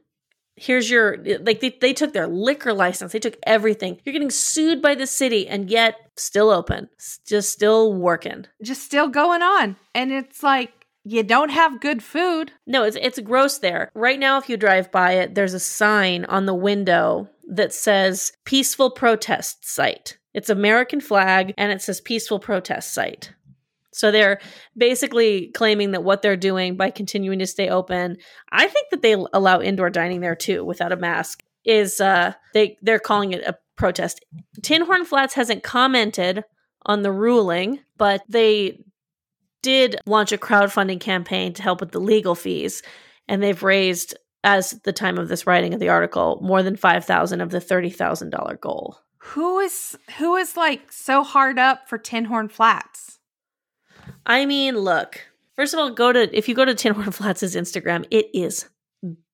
[0.57, 4.01] Here's your, like, they, they took their liquor license, they took everything.
[4.03, 6.89] You're getting sued by the city and yet still open,
[7.25, 8.45] just still working.
[8.61, 9.77] Just still going on.
[9.93, 10.73] And it's like,
[11.05, 12.51] you don't have good food.
[12.65, 13.91] No, it's it's gross there.
[13.93, 18.33] Right now if you drive by it, there's a sign on the window that says
[18.43, 20.17] peaceful protest site.
[20.33, 23.31] It's American flag and it says peaceful protest site.
[23.93, 24.41] So they're
[24.75, 28.17] basically claiming that what they're doing by continuing to stay open,
[28.51, 31.43] I think that they allow indoor dining there too without a mask.
[31.63, 34.25] Is uh they they're calling it a protest.
[34.63, 36.43] Tin Horn Flats hasn't commented
[36.87, 38.79] on the ruling, but they
[39.65, 42.83] did launch a crowdfunding campaign to help with the legal fees,
[43.27, 47.03] and they've raised, as the time of this writing of the article, more than five
[47.03, 48.99] thousand of the thirty thousand dollar goal.
[49.17, 53.17] Who is who is like so hard up for Tin Horn Flats?
[54.23, 55.19] I mean, look.
[55.55, 58.69] First of all, go to if you go to Tin Horn Flats' Instagram, it is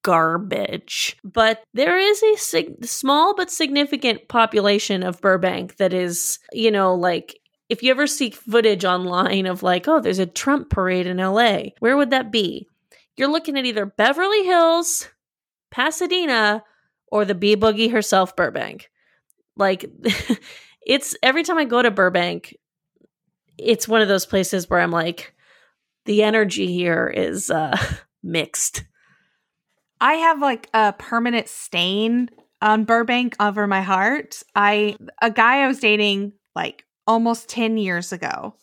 [0.02, 1.18] garbage.
[1.26, 6.96] But there is a sig- small but significant population of Burbank that is, you know,
[6.96, 7.38] like
[7.72, 11.70] if you ever see footage online of like, oh, there's a Trump parade in LA,
[11.80, 12.68] where would that be?
[13.16, 15.08] You're looking at either Beverly Hills,
[15.72, 16.66] Pasadena,
[17.08, 18.92] or the B Boogie herself, Burbank.
[19.56, 19.86] Like,
[20.86, 22.58] it's every time I go to Burbank,
[23.58, 25.34] it's one of those places where I'm like,
[26.04, 27.78] the energy here is uh,
[28.22, 28.84] mixed.
[30.02, 32.30] I have like a permanent stain
[32.62, 34.44] on Burbank over my heart.
[34.56, 38.56] I a guy I was dating like almost 10 years ago.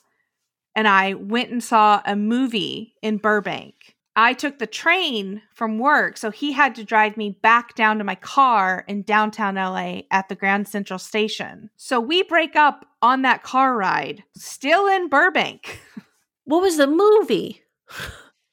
[0.75, 3.97] And I went and saw a movie in Burbank.
[4.15, 8.05] I took the train from work, so he had to drive me back down to
[8.05, 11.71] my car in downtown LA at the Grand Central Station.
[11.77, 15.81] So we break up on that car ride, still in Burbank.
[16.45, 17.61] What was the movie?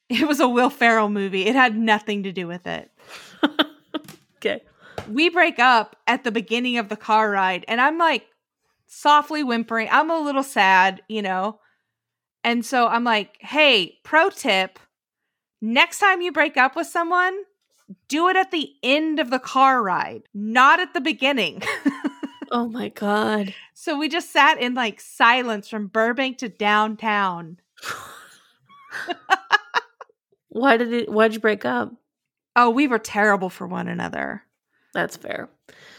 [0.09, 1.45] It was a Will Ferrell movie.
[1.45, 2.91] It had nothing to do with it.
[4.35, 4.61] okay.
[5.09, 8.25] We break up at the beginning of the car ride, and I'm like,
[8.87, 9.87] softly whimpering.
[9.91, 11.59] I'm a little sad, you know.
[12.43, 14.79] And so I'm like, hey, pro tip
[15.61, 17.35] next time you break up with someone,
[18.07, 21.61] do it at the end of the car ride, not at the beginning.
[22.51, 23.53] Oh my god.
[23.73, 27.57] so we just sat in like silence from Burbank to downtown.
[30.49, 31.91] Why did it why'd you break up?
[32.55, 34.43] Oh, we were terrible for one another.
[34.93, 35.49] That's fair.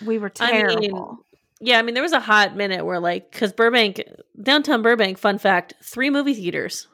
[0.04, 1.18] We were I mean, terrible.
[1.60, 4.02] Yeah, I mean there was a hot minute where like cuz Burbank
[4.42, 6.88] downtown Burbank, fun fact, three movie theaters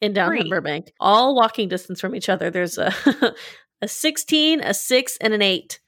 [0.00, 0.50] in downtown Three.
[0.50, 2.50] Burbank, all walking distance from each other.
[2.50, 2.92] There's a
[3.82, 5.80] a 16, a 6 and an 8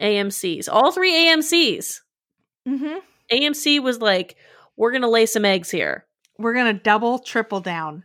[0.00, 0.68] AMCs.
[0.70, 2.00] All three AMCs.
[2.66, 2.98] hmm
[3.32, 4.36] AMC was like
[4.76, 6.06] we're going to lay some eggs here.
[6.38, 8.04] We're going to double, triple down.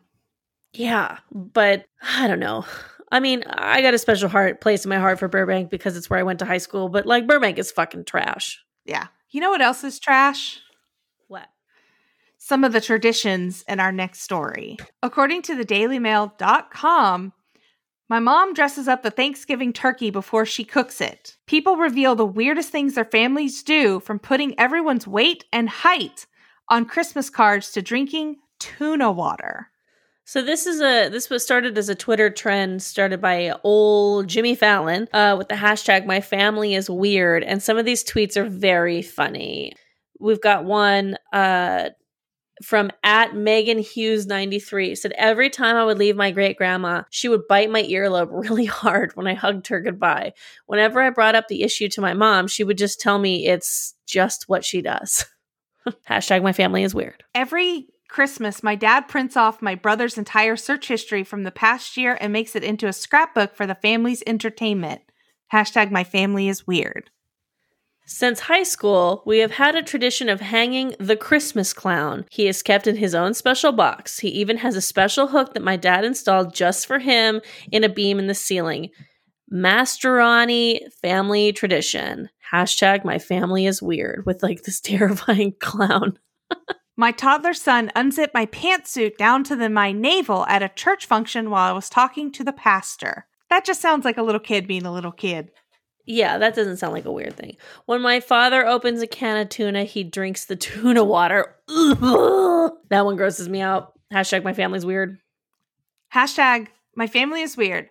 [0.73, 2.65] Yeah, but I don't know.
[3.11, 6.09] I mean, I got a special heart place in my heart for Burbank because it's
[6.09, 8.59] where I went to high school, but like Burbank is fucking trash.
[8.86, 9.07] Yeah.
[9.30, 10.59] You know what else is trash?
[11.28, 11.47] What?
[12.38, 14.78] Some of the traditions in our next story.
[15.03, 17.34] According to the dailymail.com,
[18.09, 21.36] my mom dresses up the Thanksgiving turkey before she cooks it.
[21.45, 26.25] People reveal the weirdest things their families do from putting everyone's weight and height
[26.69, 29.69] on Christmas cards to drinking tuna water.
[30.28, 34.55] So this is a this was started as a Twitter trend started by old Jimmy
[34.55, 38.43] Fallon uh, with the hashtag My Family is Weird, and some of these tweets are
[38.43, 39.71] very funny.
[40.19, 41.91] We've got one uh,
[42.61, 47.03] from at Megan Hughes ninety three said every time I would leave my great grandma,
[47.09, 50.34] she would bite my earlobe really hard when I hugged her goodbye.
[50.65, 53.95] Whenever I brought up the issue to my mom, she would just tell me it's
[54.05, 55.23] just what she does.
[56.09, 57.23] hashtag My Family is Weird.
[57.34, 62.17] Every Christmas, my dad prints off my brother's entire search history from the past year
[62.19, 65.01] and makes it into a scrapbook for the family's entertainment.
[65.53, 67.09] Hashtag my family is weird.
[68.09, 72.25] Since high school, we have had a tradition of hanging the Christmas clown.
[72.31, 74.19] He is kept in his own special box.
[74.19, 77.89] He even has a special hook that my dad installed just for him in a
[77.89, 78.91] beam in the ceiling.
[79.53, 82.29] Masterani family tradition.
[82.53, 86.17] Hashtag my family is weird with like this terrifying clown.
[86.99, 91.51] My toddler son unzipped my pantsuit down to the, my navel at a church function
[91.51, 93.27] while I was talking to the pastor.
[93.51, 95.51] That just sounds like a little kid being a little kid.
[96.07, 97.57] Yeah, that doesn't sound like a weird thing.
[97.85, 101.55] When my father opens a can of tuna, he drinks the tuna water.
[101.67, 103.93] that one grosses me out.
[104.11, 105.19] Hashtag my family's weird.
[106.15, 107.89] Hashtag my family is weird.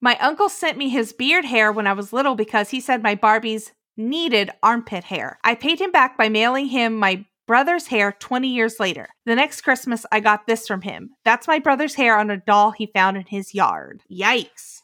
[0.00, 3.14] My uncle sent me his beard hair when I was little because he said my
[3.14, 5.38] Barbies needed armpit hair.
[5.44, 9.08] I paid him back by mailing him my brother's hair 20 years later.
[9.26, 11.10] The next Christmas, I got this from him.
[11.24, 14.02] That's my brother's hair on a doll he found in his yard.
[14.08, 14.82] Yikes.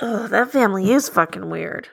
[0.00, 1.88] Oh, that family is fucking weird.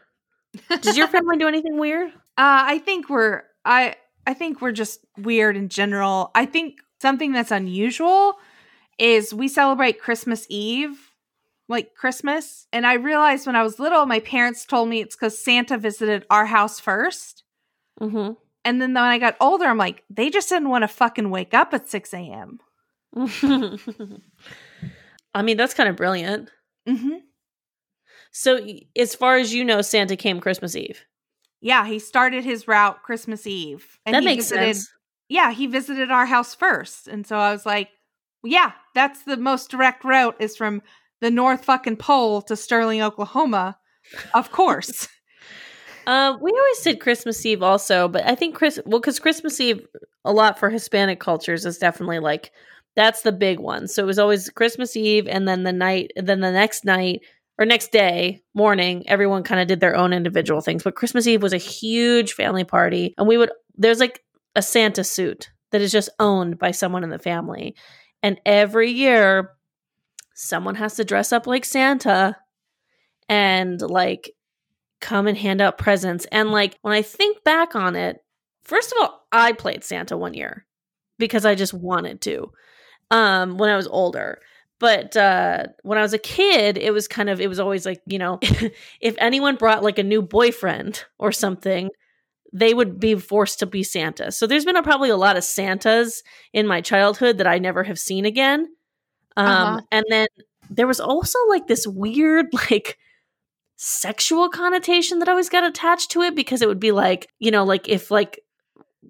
[0.81, 2.09] Does your family do anything weird?
[2.09, 6.31] Uh, I think we're I I think we're just weird in general.
[6.33, 8.35] I think something that's unusual
[8.97, 11.11] is we celebrate Christmas Eve,
[11.67, 12.67] like Christmas.
[12.71, 16.25] And I realized when I was little, my parents told me it's because Santa visited
[16.29, 17.43] our house first.
[17.99, 18.33] Mm-hmm.
[18.63, 21.53] And then when I got older, I'm like, they just didn't want to fucking wake
[21.53, 22.59] up at 6 a.m.
[25.33, 26.49] I mean, that's kind of brilliant.
[26.87, 27.17] Mm-hmm.
[28.31, 28.65] So,
[28.97, 31.05] as far as you know, Santa came Christmas Eve.
[31.59, 33.99] Yeah, he started his route Christmas Eve.
[34.05, 34.89] And that he makes visited, sense.
[35.27, 37.07] Yeah, he visited our house first.
[37.07, 37.89] And so I was like,
[38.43, 40.81] yeah, that's the most direct route is from
[41.19, 43.77] the North fucking Pole to Sterling, Oklahoma.
[44.33, 45.07] Of course.
[46.07, 49.85] Uh, we always did Christmas Eve also, but I think Chris, well, because Christmas Eve,
[50.25, 52.51] a lot for Hispanic cultures is definitely like
[52.95, 53.87] that's the big one.
[53.87, 57.21] So it was always Christmas Eve, and then the night, then the next night
[57.57, 60.83] or next day morning, everyone kind of did their own individual things.
[60.83, 64.23] But Christmas Eve was a huge family party, and we would there's like
[64.55, 67.75] a Santa suit that is just owned by someone in the family,
[68.23, 69.51] and every year
[70.33, 72.35] someone has to dress up like Santa
[73.29, 74.31] and like
[75.01, 76.25] come and hand out presents.
[76.31, 78.23] And like when I think back on it,
[78.63, 80.65] first of all, I played Santa one year
[81.17, 82.51] because I just wanted to
[83.11, 84.39] um when I was older.
[84.79, 88.01] But uh when I was a kid, it was kind of it was always like,
[88.05, 88.39] you know,
[89.01, 91.89] if anyone brought like a new boyfriend or something,
[92.53, 94.31] they would be forced to be Santa.
[94.31, 96.23] So there's been a, probably a lot of Santas
[96.53, 98.67] in my childhood that I never have seen again.
[99.37, 99.81] Um Uh-huh.
[99.91, 100.27] and then
[100.69, 102.97] there was also like this weird like
[103.83, 107.63] sexual connotation that always got attached to it because it would be like, you know,
[107.63, 108.39] like if like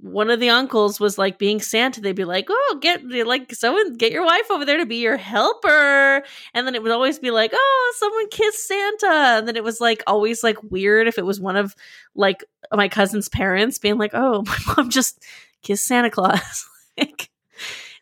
[0.01, 3.95] one of the uncles was like being Santa, they'd be like, "Oh, get like someone
[3.95, 7.31] get your wife over there to be your helper," and then it would always be
[7.31, 11.25] like, "Oh, someone kissed Santa," and then it was like always like weird if it
[11.25, 11.75] was one of
[12.15, 12.41] like
[12.71, 15.21] my cousin's parents being like, "Oh, my mom just
[15.63, 16.65] kissed Santa Claus,"
[16.97, 17.29] like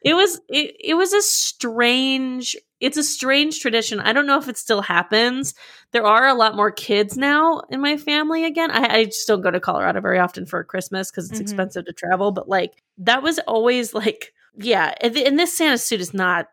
[0.03, 3.99] it was it, it was a strange it's a strange tradition.
[3.99, 5.53] I don't know if it still happens.
[5.91, 8.71] There are a lot more kids now in my family again.
[8.71, 11.43] I, I just don't go to Colorado very often for Christmas because it's Mhm.
[11.43, 12.32] expensive to travel.
[12.32, 14.93] But like that was always like, yeah.
[15.01, 16.47] And, th- and this Santa suit is not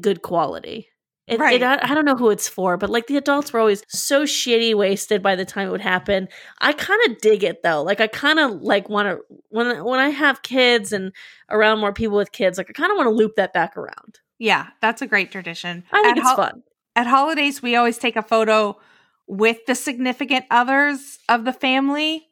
[0.00, 0.88] good quality.
[1.26, 1.62] It, it- Right.
[1.62, 4.74] I, I don't know who it's for, but like the adults were always so shitty
[4.74, 6.28] wasted by the time it would happen.
[6.60, 7.82] I kind of dig it though.
[7.82, 9.18] Like I kind of like want to
[9.50, 11.12] when when I have kids and
[11.50, 14.20] around more people with kids, like I kind of want to loop that back around.
[14.38, 15.84] Yeah, that's a great tradition.
[15.92, 16.62] I think At it's hol- fun.
[16.96, 18.78] At holidays, we always take a photo
[19.26, 22.26] with the significant others of the family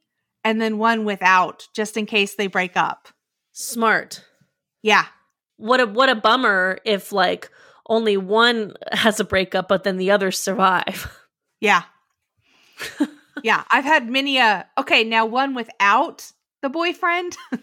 [0.45, 3.09] and then one without, just in case they break up.
[3.53, 4.25] Smart.
[4.83, 5.07] Yeah.
[5.57, 7.51] What a what a bummer if like
[7.89, 11.11] only one has a breakup, but then the others survive.
[11.61, 11.83] Yeah.
[13.43, 13.65] yeah.
[13.71, 16.31] I've had many a okay, now one without
[16.63, 17.37] the boyfriend.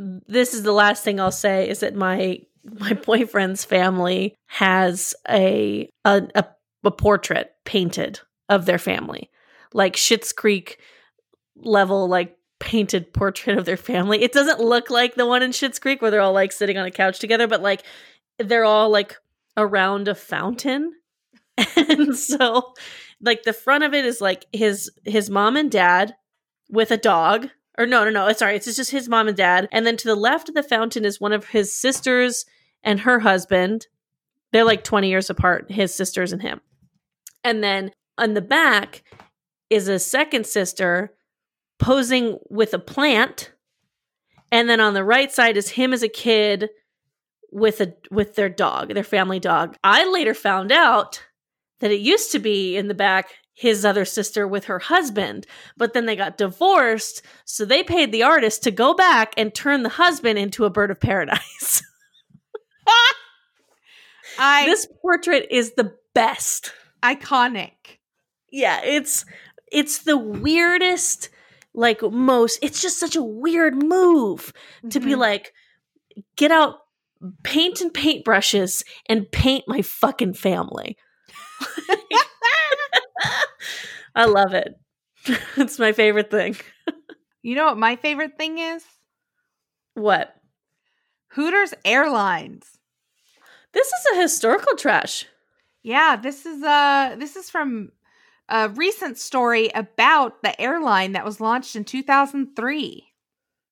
[0.00, 5.88] this is the last thing I'll say is that my my boyfriend's family has a
[6.04, 6.44] a, a,
[6.84, 9.30] a portrait painted of their family,
[9.72, 10.80] like Schitt's Creek
[11.56, 14.22] level, like painted portrait of their family.
[14.22, 16.86] It doesn't look like the one in Schitt's Creek where they're all like sitting on
[16.86, 17.82] a couch together, but like
[18.38, 19.16] they're all like
[19.56, 20.92] around a fountain,
[21.76, 22.72] and so
[23.20, 26.14] like the front of it is like his his mom and dad
[26.70, 27.48] with a dog
[27.80, 29.68] or no no no it's sorry it's just his mom and dad.
[29.72, 32.44] And then to the left of the fountain is one of his sisters
[32.82, 33.86] and her husband.
[34.52, 36.60] They're like 20 years apart his sisters and him.
[37.42, 39.02] And then on the back
[39.70, 41.14] is a second sister
[41.78, 43.52] posing with a plant.
[44.52, 46.68] And then on the right side is him as a kid
[47.52, 49.76] with a with their dog their family dog.
[49.82, 51.24] I later found out
[51.80, 53.30] that it used to be in the back
[53.60, 55.46] his other sister with her husband
[55.76, 59.82] but then they got divorced so they paid the artist to go back and turn
[59.82, 61.82] the husband into a bird of paradise
[64.38, 67.98] I this portrait is the best iconic.
[68.50, 69.24] yeah it's
[69.70, 71.28] it's the weirdest
[71.74, 74.52] like most it's just such a weird move
[74.90, 75.18] to be Mhm.
[75.18, 75.52] like
[76.36, 76.78] get out
[77.44, 80.96] paint and paintbrushes and paint my fucking family
[84.14, 84.74] i love it
[85.56, 86.56] it's my favorite thing
[87.42, 88.84] You know what my favorite thing is?
[89.94, 90.36] what
[91.28, 92.78] Hooters Airlines.
[93.72, 95.26] this is a historical trash
[95.82, 97.92] Yeah, this is uh this is from
[98.48, 103.06] a recent story about the airline that was launched in 2003.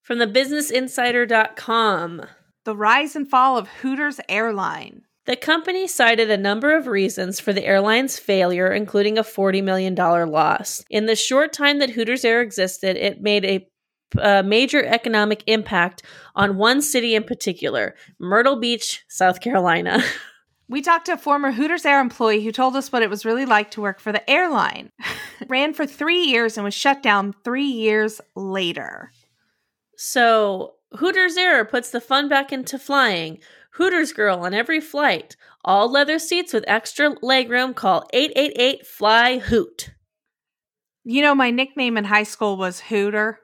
[0.02, 2.22] from the businessinsider.com
[2.64, 5.02] The rise and fall of Hooters Airline.
[5.28, 9.94] The company cited a number of reasons for the airline's failure, including a $40 million
[9.94, 10.82] loss.
[10.88, 13.68] In the short time that Hooters Air existed, it made
[14.18, 16.02] a major economic impact
[16.34, 20.02] on one city in particular, Myrtle Beach, South Carolina.
[20.70, 23.46] We talked to a former Hooters Air employee who told us what it was really
[23.46, 24.92] like to work for the airline.
[25.48, 29.10] Ran for three years and was shut down three years later.
[29.96, 33.38] So, Hooters Air puts the fun back into flying.
[33.78, 35.36] Hooters Girl on every flight.
[35.64, 37.74] All leather seats with extra legroom.
[37.74, 39.90] Call 888 Fly Hoot.
[41.04, 43.40] You know, my nickname in high school was Hooter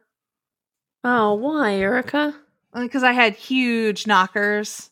[1.04, 2.34] Oh, why, Erica?
[2.74, 4.90] because I had huge knockers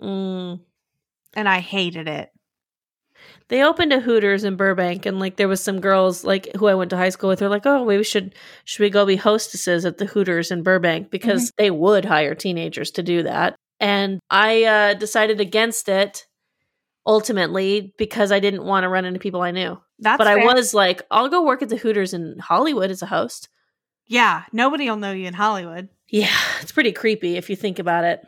[0.00, 0.60] Mm.
[1.34, 2.30] and I hated it.
[3.48, 6.74] they opened a Hooters in Burbank, and like there was some girls like who I
[6.74, 7.38] went to high school with.
[7.38, 11.10] They're like, "Oh, we should should we go be hostesses at the Hooters in Burbank
[11.10, 16.26] because they would hire teenagers to do that." And I uh, decided against it
[17.06, 19.78] ultimately because I didn't want to run into people I knew.
[19.98, 23.06] That's but I was like, I'll go work at the Hooters in Hollywood as a
[23.06, 23.48] host.
[24.06, 25.88] Yeah, nobody will know you in Hollywood.
[26.08, 28.26] Yeah, it's pretty creepy if you think about it.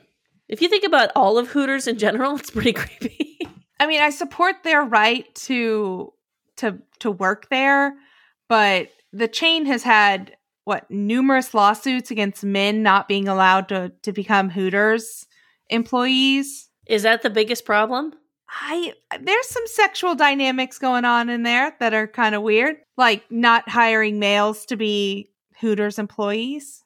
[0.48, 3.38] If you think about all of Hooters in general, it's pretty creepy.
[3.78, 6.12] I mean, I support their right to
[6.56, 7.94] to to work there,
[8.48, 14.12] but the chain has had what numerous lawsuits against men not being allowed to to
[14.12, 15.26] become Hooters
[15.68, 16.68] employees.
[16.86, 18.14] Is that the biggest problem?
[18.48, 23.24] I there's some sexual dynamics going on in there that are kind of weird, like
[23.30, 26.84] not hiring males to be Hooters employees.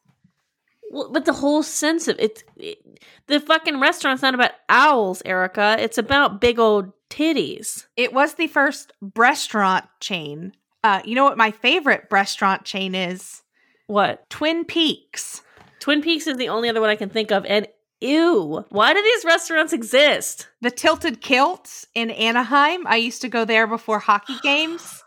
[0.90, 2.78] Well, but the whole sense of it, it,
[3.26, 5.76] the fucking restaurant's not about owls, Erica.
[5.78, 7.86] It's about big old titties.
[7.96, 10.52] It was the first restaurant chain.
[10.82, 13.42] Uh, you know what my favorite restaurant chain is?
[13.86, 14.28] What?
[14.30, 15.42] Twin Peaks.
[15.78, 17.44] Twin Peaks is the only other one I can think of.
[17.44, 17.66] And
[18.00, 20.48] ew, why do these restaurants exist?
[20.60, 22.86] The Tilted Kilt in Anaheim.
[22.86, 25.02] I used to go there before hockey games.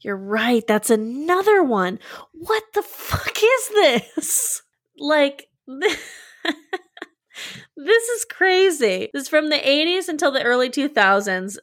[0.00, 0.66] You're right.
[0.66, 1.98] That's another one.
[2.32, 4.62] What the fuck is this?
[4.98, 5.98] Like, this
[7.76, 9.10] is crazy.
[9.12, 11.58] This is from the 80s until the early 2000s.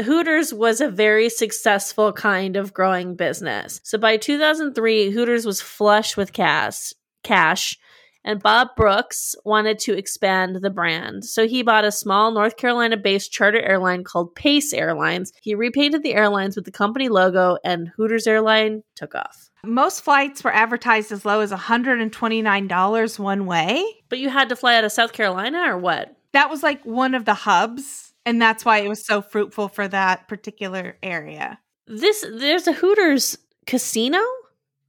[0.00, 3.80] Hooters was a very successful kind of growing business.
[3.84, 7.78] So by 2003, Hooters was flush with cash, cash,
[8.24, 11.24] and Bob Brooks wanted to expand the brand.
[11.24, 15.32] So he bought a small North Carolina based charter airline called Pace Airlines.
[15.42, 19.50] He repainted the airlines with the company logo, and Hooters Airline took off.
[19.64, 23.84] Most flights were advertised as low as $129 one way.
[24.08, 26.16] But you had to fly out of South Carolina or what?
[26.32, 29.86] That was like one of the hubs, and that's why it was so fruitful for
[29.88, 31.58] that particular area.
[31.86, 34.18] This there's a Hooters casino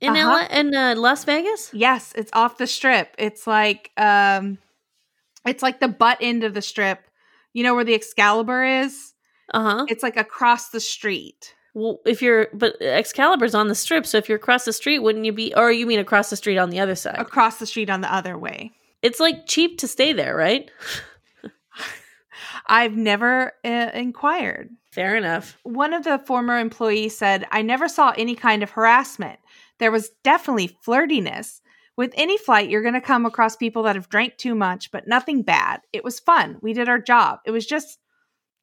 [0.04, 0.45] in Uh-huh.
[0.51, 1.72] LA, in uh, Las Vegas.
[1.74, 3.16] Yes, it's off the strip.
[3.18, 4.58] It's like um
[5.45, 6.99] it's like the butt end of the strip.
[7.54, 9.14] You know where the Excalibur is?
[9.54, 9.86] Uh huh.
[9.89, 11.54] It's like across the street.
[11.76, 15.26] Well, if you're but Excalibur's on the strip, so if you're across the street, wouldn't
[15.26, 15.54] you be?
[15.56, 17.18] Or you mean across the street on the other side?
[17.18, 18.72] Across the street on the other way.
[19.01, 20.70] It's like cheap to stay there, right?
[22.68, 24.70] I've never uh, inquired.
[24.91, 25.58] Fair enough.
[25.64, 29.39] One of the former employees said, I never saw any kind of harassment.
[29.80, 31.61] There was definitely flirtiness.
[31.95, 35.07] With any flight, you're going to come across people that have drank too much, but
[35.07, 35.82] nothing bad.
[35.91, 36.57] It was fun.
[36.61, 37.39] We did our job.
[37.45, 37.99] It was just,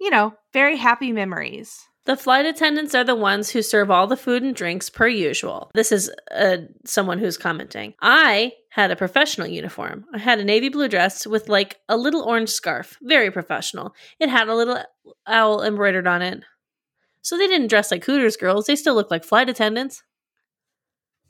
[0.00, 1.78] you know, very happy memories.
[2.06, 5.70] The flight attendants are the ones who serve all the food and drinks per usual.
[5.74, 6.56] This is uh,
[6.86, 7.94] someone who's commenting.
[8.00, 10.06] I had a professional uniform.
[10.14, 12.96] I had a navy blue dress with like a little orange scarf.
[13.02, 13.94] Very professional.
[14.18, 14.82] It had a little
[15.26, 16.42] owl embroidered on it.
[17.22, 18.66] So they didn't dress like Hooters girls.
[18.66, 20.02] They still looked like flight attendants.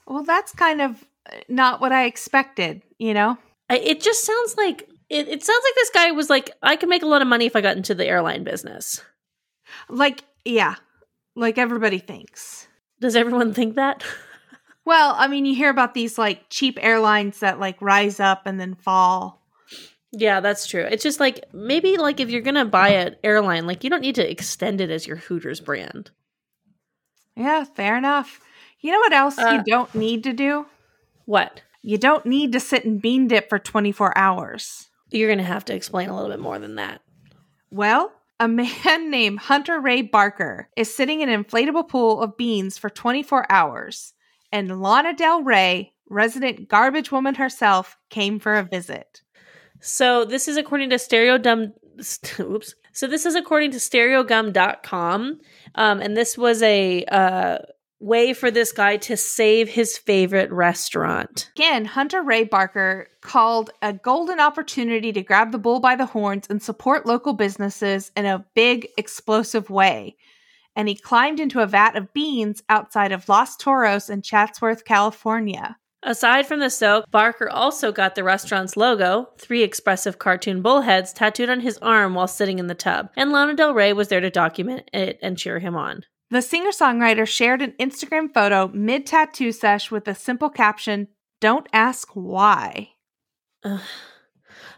[0.06, 3.38] Well, that's kind of uh, not what I expected, you know?
[3.68, 7.02] It just sounds like it, it sounds like this guy was like, I could make
[7.02, 9.02] a lot of money if I got into the airline business.
[9.88, 10.76] Like, yeah,
[11.36, 12.66] like everybody thinks.
[13.00, 14.04] Does everyone think that?
[14.86, 18.58] Well, I mean, you hear about these like cheap airlines that like rise up and
[18.58, 19.40] then fall.
[20.10, 20.82] Yeah, that's true.
[20.82, 24.16] It's just like maybe like if you're gonna buy an airline, like you don't need
[24.16, 26.10] to extend it as your Hooters brand.
[27.36, 28.40] Yeah, fair enough.
[28.80, 30.66] You know what else Uh, you don't need to do?
[31.26, 31.62] What?
[31.82, 34.88] You don't need to sit and bean dip for 24 hours.
[35.10, 37.00] You're gonna have to explain a little bit more than that.
[37.70, 38.70] Well, a man
[39.10, 44.14] named Hunter Ray Barker is sitting in an inflatable pool of beans for 24 hours,
[44.52, 49.22] and Lana Del Rey, resident garbage woman herself, came for a visit.
[49.80, 51.72] So this is according to Stereo Stereodum.
[52.40, 52.74] Oops.
[52.92, 55.40] So this is according to Stereogum.com,
[55.74, 57.58] um, and this was a uh,
[58.00, 61.50] way for this guy to save his favorite restaurant.
[61.54, 66.46] Again, Hunter Ray Barker called a golden opportunity to grab the bull by the horns
[66.48, 70.16] and support local businesses in a big, explosive way.
[70.74, 75.76] And he climbed into a vat of beans outside of Los Toros in Chatsworth, California.
[76.02, 81.50] Aside from the soak, Barker also got the restaurant's logo, three expressive cartoon bullheads, tattooed
[81.50, 84.30] on his arm while sitting in the tub, and Lana Del Rey was there to
[84.30, 86.04] document it and cheer him on.
[86.30, 91.08] The singer songwriter shared an Instagram photo mid tattoo sesh with a simple caption
[91.40, 92.90] Don't ask why.
[93.64, 93.80] Ugh.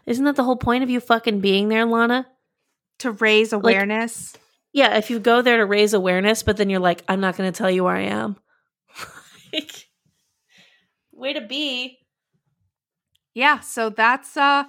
[0.05, 2.27] Isn't that the whole point of you fucking being there, Lana?
[2.99, 4.33] To raise awareness.
[4.73, 7.51] Yeah, if you go there to raise awareness, but then you're like, I'm not going
[7.51, 8.37] to tell you where I am.
[9.53, 9.87] Like,
[11.11, 11.99] Way to be.
[13.35, 14.63] yeah, so that's uh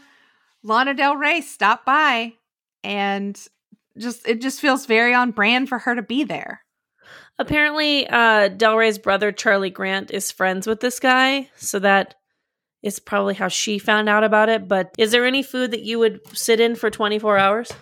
[0.62, 2.34] Lana Del Rey stop by
[2.82, 3.34] and
[3.96, 6.60] just it just feels very on brand for her to be there.
[7.38, 11.50] Apparently, uh, Del Rey's brother, Charlie Grant, is friends with this guy.
[11.56, 12.14] So that
[12.82, 14.68] is probably how she found out about it.
[14.68, 17.72] But is there any food that you would sit in for 24 hours?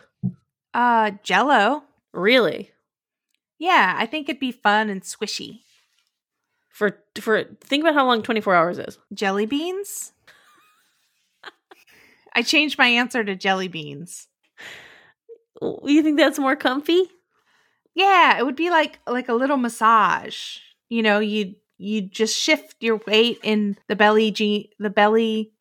[0.72, 1.82] Uh Jello.
[2.12, 2.70] Really?
[3.58, 5.60] Yeah, I think it'd be fun and squishy.
[6.70, 8.98] For for think about how long 24 hours is.
[9.12, 10.12] Jelly beans?
[12.34, 14.28] I changed my answer to jelly beans.
[15.60, 17.10] You think that's more comfy?
[17.94, 20.58] Yeah, it would be like like a little massage.
[20.88, 25.52] You know, you you just shift your weight in the belly je- the belly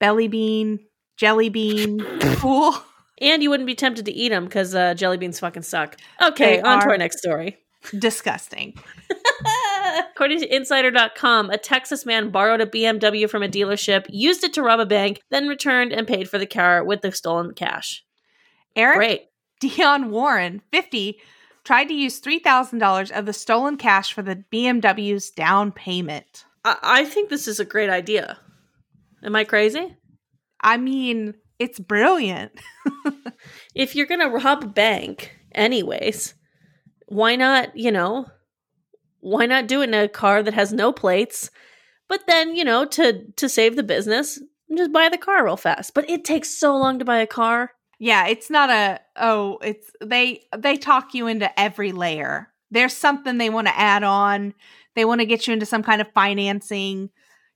[0.00, 0.80] belly bean
[1.16, 2.00] jelly bean
[2.36, 2.74] pool.
[3.20, 5.96] And you wouldn't be tempted to eat them because uh, jelly beans fucking suck.
[6.20, 7.56] Okay, They on to our next story.
[7.96, 8.74] Disgusting.
[10.10, 14.62] According to Insider.com, a Texas man borrowed a BMW from a dealership, used it to
[14.62, 18.04] rob a bank, then returned and paid for the car with the stolen cash.
[18.74, 19.22] Eric Great.
[19.60, 21.18] Dion Warren, 50,
[21.64, 26.44] tried to use $3,000 of the stolen cash for the BMW's down payment.
[26.64, 28.38] I-, I think this is a great idea.
[29.22, 29.96] Am I crazy?
[30.60, 32.52] I mean, it's brilliant.
[33.74, 36.34] If you're going to rob a bank, anyways,
[37.08, 38.26] why not, you know,
[39.20, 41.50] why not do it in a car that has no plates?
[42.08, 44.40] But then, you know, to to save the business,
[44.76, 45.94] just buy the car real fast.
[45.94, 47.72] But it takes so long to buy a car.
[47.98, 52.48] Yeah, it's not a oh, it's they they talk you into every layer.
[52.70, 54.54] There's something they want to add on.
[54.96, 57.10] They want to get you into some kind of financing.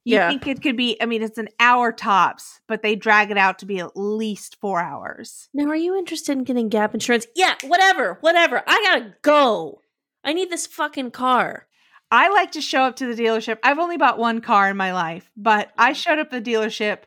[0.05, 0.29] You Yeah.
[0.29, 3.59] think it could be I mean it's an hour tops, but they drag it out
[3.59, 5.49] to be at least 4 hours.
[5.53, 7.27] Now, are you interested in getting gap insurance?
[7.35, 8.63] Yeah, whatever, whatever.
[8.67, 9.81] I gotta go.
[10.25, 11.67] I need this fucking car.
[12.11, 13.59] I like to show up to the dealership.
[13.63, 17.01] I've only bought one car in my life, but I showed up at the dealership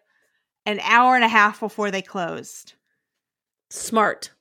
[0.65, 2.73] an hour and a half before they closed.
[3.71, 4.31] Smart.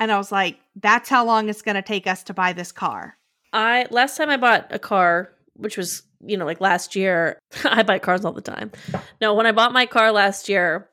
[0.00, 2.72] And I was like, that's how long it's going to take us to buy this
[2.72, 3.18] car.
[3.52, 7.38] I last time I bought a car, which was you know like last year.
[7.64, 8.72] I buy cars all the time.
[9.20, 10.88] No, when I bought my car last year,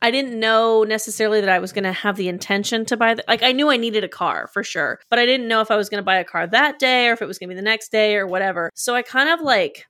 [0.00, 3.14] I didn't know necessarily that I was going to have the intention to buy.
[3.14, 5.72] The, like I knew I needed a car for sure, but I didn't know if
[5.72, 7.54] I was going to buy a car that day or if it was going to
[7.54, 8.70] be the next day or whatever.
[8.74, 9.86] So I kind of like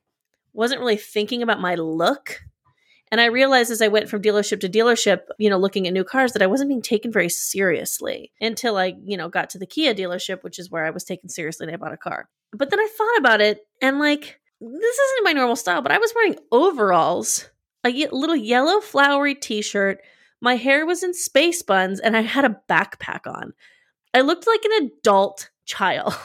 [0.54, 2.40] wasn't really thinking about my look.
[3.12, 6.02] And I realized as I went from dealership to dealership, you know, looking at new
[6.02, 9.66] cars, that I wasn't being taken very seriously until I, you know, got to the
[9.66, 12.30] Kia dealership, which is where I was taken seriously and I bought a car.
[12.54, 15.98] But then I thought about it and like, this isn't my normal style, but I
[15.98, 17.50] was wearing overalls,
[17.84, 20.00] a ye- little yellow flowery t shirt.
[20.40, 23.52] My hair was in space buns and I had a backpack on.
[24.14, 26.14] I looked like an adult child.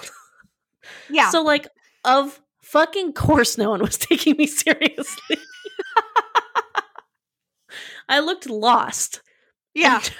[1.09, 1.29] Yeah.
[1.31, 1.67] So, like,
[2.05, 5.37] of fucking course, no one was taking me seriously.
[8.09, 9.21] I looked lost.
[9.73, 10.01] yeah.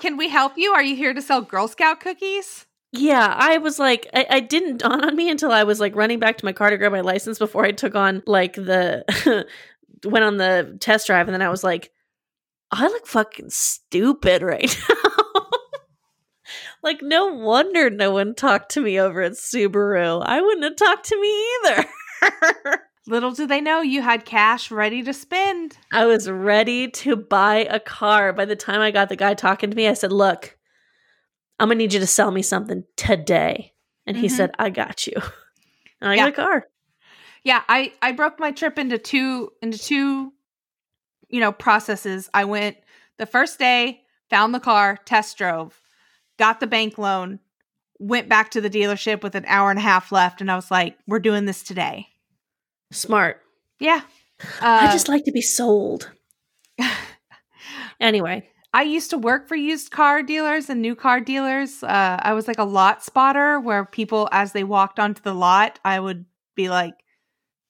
[0.00, 0.70] Can we help you?
[0.72, 2.66] Are you here to sell Girl Scout cookies?
[2.92, 6.20] Yeah, I was like, I, I didn't dawn on me until I was like running
[6.20, 9.04] back to my car to grab my license before I took on like the
[10.04, 11.90] went on the test drive, and then I was like,
[12.70, 15.46] I look fucking stupid right now.
[16.84, 20.22] like, no wonder no one talked to me over at Subaru.
[20.24, 22.80] I wouldn't have talked to me either.
[23.06, 25.76] Little do they know you had cash ready to spend.
[25.92, 28.32] I was ready to buy a car.
[28.32, 30.56] By the time I got the guy talking to me, I said, Look,
[31.60, 33.74] I'm gonna need you to sell me something today.
[34.06, 34.30] And he Mhm.
[34.30, 35.14] said, I got you.
[36.00, 36.22] And I Yeah.
[36.24, 36.66] got a car.
[37.44, 40.32] Yeah, I I broke my trip into two into two
[41.28, 42.28] you know processes.
[42.34, 42.76] I went
[43.16, 45.80] the first day, found the car, test drove,
[46.38, 47.38] got the bank loan,
[47.98, 50.70] went back to the dealership with an hour and a half left and I was
[50.70, 52.08] like, we're doing this today.
[52.92, 53.40] Smart.
[53.80, 54.02] Yeah.
[54.60, 56.10] I Uh, just like to be sold.
[58.00, 61.82] Anyway, I used to work for used car dealers and new car dealers.
[61.82, 65.78] Uh, I was like a lot spotter where people, as they walked onto the lot,
[65.84, 66.24] I would
[66.56, 66.94] be like,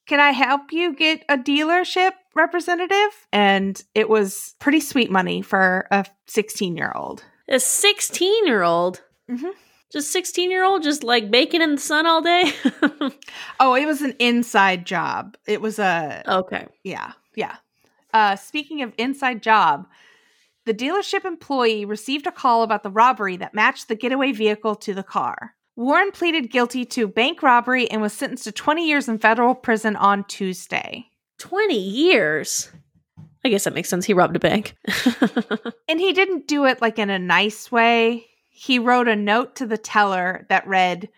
[0.07, 3.27] Can I help you get a dealership representative?
[3.33, 7.23] And it was pretty sweet money for a 16 year old.
[7.49, 9.53] a 16 year old, Mhm.
[9.93, 12.53] Just 16 year old, just like baking in the sun all day.
[13.61, 15.37] Oh, it was an inside job.
[15.47, 16.67] It was a, okay.
[16.83, 17.57] Yeah, yeah.
[18.13, 19.87] Uh, speaking of inside job,
[20.67, 24.95] the dealership employee received a call about the robbery that matched the getaway vehicle to
[24.95, 25.55] the car.
[25.77, 29.97] Warren pleaded guilty to bank robbery and was sentenced to 20 years in federal prison
[29.97, 31.07] on Tuesday.
[31.39, 32.71] 20 years.
[33.45, 34.05] I guess that makes sense.
[34.07, 34.75] He robbed a bank.
[35.87, 38.27] And he didn't do it like in a nice way.
[38.65, 41.11] He wrote a note to the teller that read,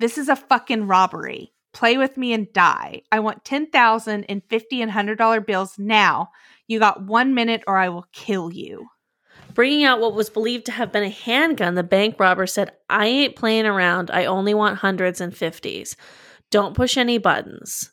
[0.00, 1.52] This is a fucking robbery.
[1.72, 3.02] Play with me and die.
[3.12, 6.30] I want 10,000 in 50 and $100 bills now.
[6.66, 8.88] You got one minute or I will kill you.
[9.54, 13.06] Bringing out what was believed to have been a handgun, the bank robber said, I
[13.06, 14.10] ain't playing around.
[14.10, 15.94] I only want hundreds and fifties.
[16.50, 17.92] Don't push any buttons.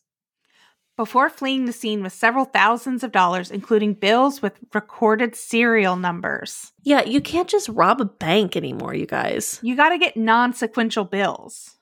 [0.97, 6.73] Before fleeing the scene with several thousands of dollars, including bills with recorded serial numbers.
[6.83, 9.59] Yeah, you can't just rob a bank anymore, you guys.
[9.61, 11.75] You got to get non sequential bills.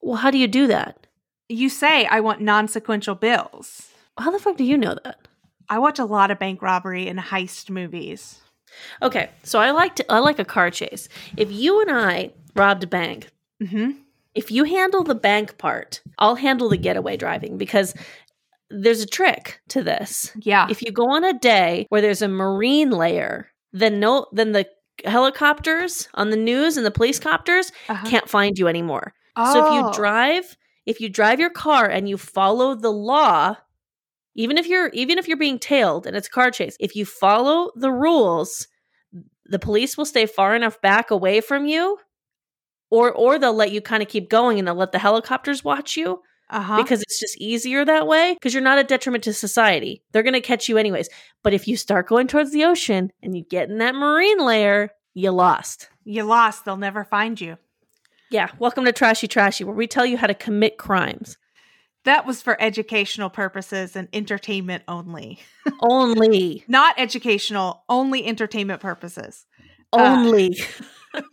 [0.00, 1.06] Well, how do you do that?
[1.48, 3.90] You say, I want non sequential bills.
[4.18, 5.28] How the fuck do you know that?
[5.68, 8.40] I watch a lot of bank robbery and heist movies.
[9.02, 11.08] Okay, so I like to I like a car chase.
[11.36, 13.28] If you and I robbed a bank,
[13.64, 13.92] hmm
[14.34, 17.94] if you handle the bank part, I'll handle the getaway driving because
[18.70, 20.32] there's a trick to this.
[20.42, 20.66] Yeah.
[20.70, 24.66] If you go on a day where there's a marine layer, then no then the
[25.04, 28.06] helicopters on the news and the police copters Uh-huh.
[28.08, 29.12] can't find you anymore.
[29.36, 29.74] So if Oh.
[29.88, 30.56] you drive,
[30.86, 33.56] if you drive your car and you follow the law,
[34.36, 37.04] even if you're even if you're being tailed and it's a car chase, if you
[37.04, 38.68] follow the rules,
[39.46, 41.98] the police will stay far enough back away from you
[42.94, 45.96] or or they'll let you kind of keep going and they'll let the helicopters watch
[45.96, 46.20] you
[46.50, 46.76] Uh-huh.
[46.82, 50.02] because it's just easier that way because you're not a detriment to society.
[50.12, 51.08] They're going to catch you anyways.
[51.42, 54.90] But if you start going towards the ocean and you get in that marine layer,
[55.14, 55.88] you lost.
[56.04, 56.64] you lost.
[56.64, 57.56] They'll never find you.
[58.30, 61.36] Yeah, welcome to Trashy Trashy, where we tell you how to commit crimes.
[62.04, 65.38] That was for educational purposes and entertainment only.
[65.80, 66.64] Only.
[66.68, 69.46] Not educational, only entertainment purposes.
[69.92, 70.58] Uh, Only.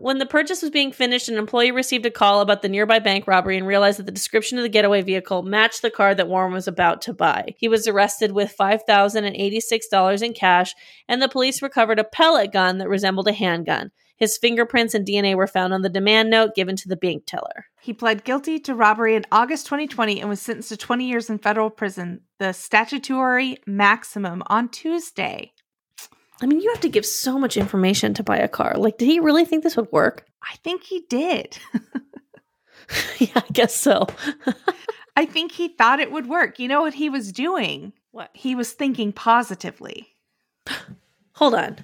[0.00, 3.26] When the purchase was being finished, an employee received a call about the nearby bank
[3.26, 6.52] robbery and realized that the description of the getaway vehicle matched the car that Warren
[6.52, 7.54] was about to buy.
[7.58, 10.74] He was arrested with $5,086 in cash,
[11.08, 13.90] and the police recovered a pellet gun that resembled a handgun.
[14.16, 17.66] His fingerprints and DNA were found on the demand note given to the bank teller.
[17.80, 21.38] He pled guilty to robbery in August 2020 and was sentenced to 20 years in
[21.38, 25.52] federal prison, the statutory maximum on Tuesday.
[26.40, 28.74] I mean, you have to give so much information to buy a car.
[28.76, 30.24] Like, did he really think this would work?
[30.42, 31.58] I think he did.
[33.18, 34.06] yeah, I guess so.
[35.16, 36.58] I think he thought it would work.
[36.58, 37.92] You know what he was doing?
[38.18, 38.30] what?
[38.34, 40.08] He was thinking positively.
[41.34, 41.78] Hold on.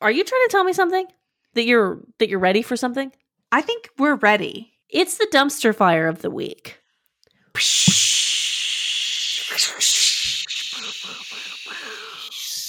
[0.00, 1.06] Are you trying to tell me something?
[1.54, 3.12] That you're that you're ready for something?
[3.50, 4.72] I think we're ready.
[4.88, 6.78] It's the dumpster fire of the week.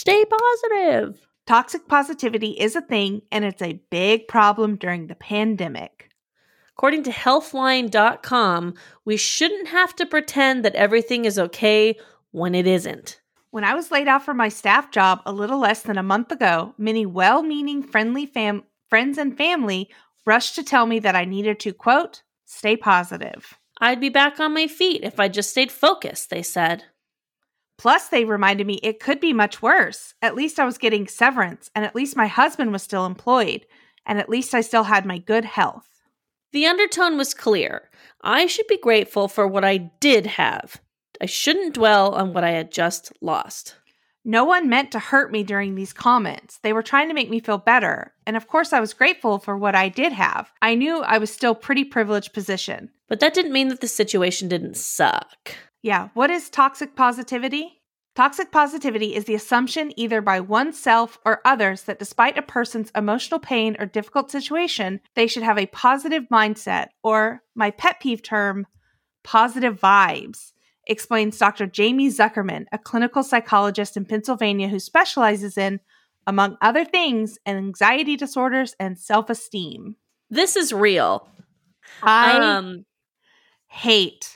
[0.05, 1.27] Stay positive.
[1.47, 6.11] Toxic positivity is a thing and it's a big problem during the pandemic.
[6.77, 11.97] According to healthline.com, we shouldn't have to pretend that everything is okay
[12.29, 13.19] when it isn't.
[13.49, 16.31] When I was laid off from my staff job a little less than a month
[16.31, 19.89] ago, many well meaning, friendly fam- friends and family
[20.23, 23.57] rushed to tell me that I needed to, quote, stay positive.
[23.81, 26.83] I'd be back on my feet if I just stayed focused, they said.
[27.77, 30.13] Plus, they reminded me it could be much worse.
[30.21, 33.65] At least I was getting severance, and at least my husband was still employed,
[34.05, 35.89] and at least I still had my good health.
[36.53, 37.89] The undertone was clear.
[38.21, 40.81] I should be grateful for what I did have.
[41.19, 43.75] I shouldn't dwell on what I had just lost.
[44.27, 46.59] No one meant to hurt me during these comments.
[46.63, 48.13] They were trying to make me feel better.
[48.25, 50.51] And of course, I was grateful for what I did have.
[50.61, 52.89] I knew I was still pretty privileged position.
[53.07, 55.55] But that didn't mean that the situation didn't suck.
[55.85, 57.79] Yeah, what is toxic positivity?
[58.15, 63.39] Toxic positivity is the assumption either by oneself or others that despite a person's emotional
[63.39, 68.65] pain or difficult situation, they should have a positive mindset, or my pet peeve term,
[69.23, 70.53] positive vibes,
[70.87, 71.69] explains Dr.
[71.77, 75.79] Jaime Zuckerman, a clinical psychologist in Pennsylvania who specializes in,
[76.25, 79.97] among other things, anxiety disorders and self esteem.
[80.31, 81.29] This is real.
[82.01, 82.85] I um
[83.67, 84.35] hate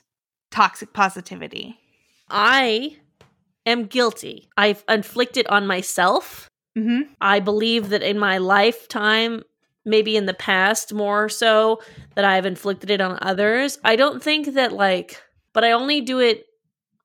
[0.51, 1.77] toxic positivity.
[2.29, 2.97] I
[3.65, 4.49] am guilty.
[4.57, 6.49] I've inflicted on myself.
[6.75, 9.43] hmm I believe that in my lifetime,
[9.85, 11.81] maybe in the past more so,
[12.15, 13.79] that I've inflicted it on others.
[13.83, 15.21] I don't think that, like,
[15.53, 16.45] but I only do it.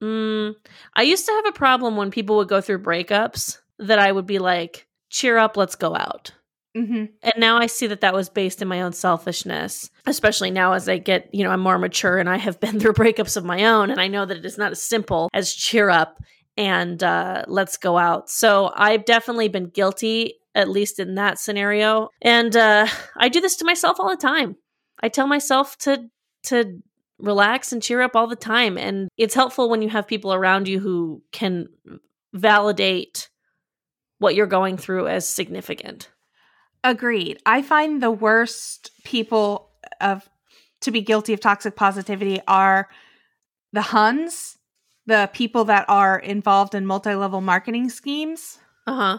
[0.02, 0.54] Mm,
[0.94, 4.26] I used to have a problem when people would go through breakups that I would
[4.26, 6.32] be like, cheer up, let's go out.
[6.74, 10.72] Hmm And now I see that that was based in my own selfishness, especially now
[10.72, 13.44] as I get, you know, I'm more mature and I have been through breakups of
[13.44, 13.90] my own.
[13.90, 16.22] And I know that it is not as simple as cheer up
[16.56, 18.28] and uh, let's go out.
[18.28, 22.10] So I've definitely been guilty, at least in that scenario.
[22.22, 24.56] And uh, I do this to myself all the time.
[25.00, 26.08] I tell myself to,
[26.44, 26.80] to,
[27.18, 30.66] relax and cheer up all the time and it's helpful when you have people around
[30.66, 31.68] you who can
[32.32, 33.30] validate
[34.18, 36.10] what you're going through as significant
[36.84, 37.40] Agreed.
[37.46, 39.70] I find the worst people
[40.02, 40.28] of
[40.82, 42.90] to be guilty of toxic positivity are
[43.72, 44.58] the Huns,
[45.06, 48.58] the people that are involved in multi-level marketing schemes.
[48.86, 49.18] uh-huh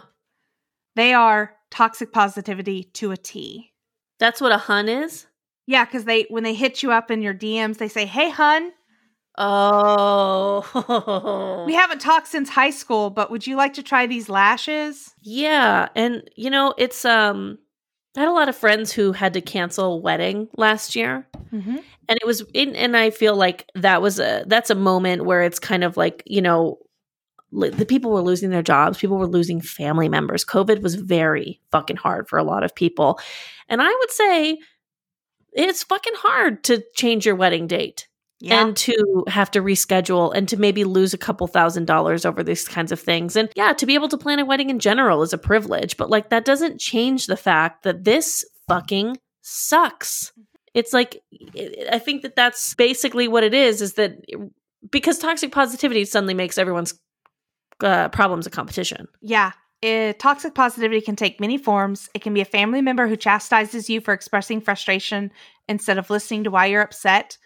[0.94, 3.72] They are toxic positivity to a T.
[4.20, 5.26] That's what a hun is?
[5.66, 8.72] Yeah, because they when they hit you up in your DMs, they say, "Hey, hun,
[9.38, 10.64] Oh.
[11.66, 15.88] we haven't talked since high school, but would you like to try these lashes?" yeah,
[15.94, 17.58] and you know, it's um
[18.16, 21.28] I had a lot of friends who had to cancel a wedding last year.
[21.52, 21.76] Mm-hmm.
[22.08, 25.42] And it was in, and I feel like that was a that's a moment where
[25.42, 26.78] it's kind of like, you know,
[27.50, 30.44] li- the people were losing their jobs, people were losing family members.
[30.44, 33.18] COVID was very fucking hard for a lot of people.
[33.68, 34.58] And I would say
[35.52, 38.08] it's fucking hard to change your wedding date.
[38.38, 38.60] Yeah.
[38.62, 42.68] and to have to reschedule and to maybe lose a couple thousand dollars over these
[42.68, 43.34] kinds of things.
[43.34, 46.10] And yeah, to be able to plan a wedding in general is a privilege, but
[46.10, 50.32] like that doesn't change the fact that this fucking sucks.
[50.74, 51.22] It's like
[51.90, 54.18] I think that that's basically what it is is that
[54.90, 56.92] because toxic positivity suddenly makes everyone's
[57.80, 59.08] uh, problems a competition.
[59.22, 59.52] Yeah.
[59.82, 62.08] Eh, toxic positivity can take many forms.
[62.14, 65.30] It can be a family member who chastises you for expressing frustration
[65.68, 67.36] instead of listening to why you're upset.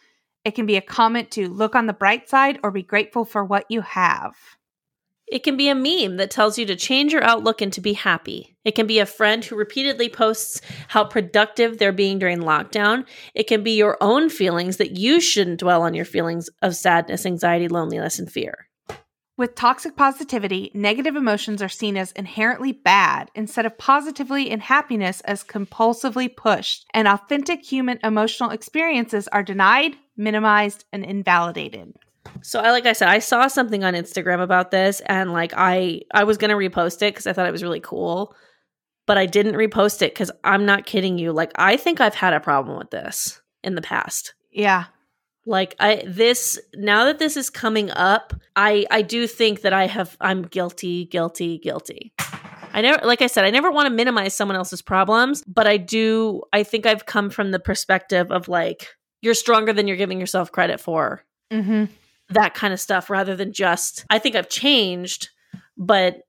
[0.44, 3.44] It can be a comment to look on the bright side or be grateful for
[3.44, 4.34] what you have.
[5.30, 7.92] It can be a meme that tells you to change your outlook and to be
[7.92, 8.56] happy.
[8.64, 13.06] It can be a friend who repeatedly posts how productive they're being during lockdown.
[13.32, 17.26] It can be your own feelings that you shouldn't dwell on your feelings of sadness,
[17.26, 18.69] anxiety, loneliness, and fear.
[19.40, 25.22] With toxic positivity, negative emotions are seen as inherently bad instead of positively and happiness
[25.22, 31.94] as compulsively pushed, and authentic human emotional experiences are denied, minimized, and invalidated.
[32.42, 36.02] So I like I said I saw something on Instagram about this and like I
[36.12, 38.36] I was going to repost it cuz I thought it was really cool
[39.06, 42.34] but I didn't repost it cuz I'm not kidding you like I think I've had
[42.34, 44.34] a problem with this in the past.
[44.50, 44.84] Yeah.
[45.46, 49.86] Like I this now that this is coming up I I do think that I
[49.86, 52.12] have I'm guilty guilty guilty.
[52.72, 55.76] I never like I said I never want to minimize someone else's problems but I
[55.76, 58.88] do I think I've come from the perspective of like
[59.22, 61.24] you're stronger than you're giving yourself credit for.
[61.52, 61.88] Mhm
[62.30, 65.30] that kind of stuff rather than just I think I've changed,
[65.76, 66.22] but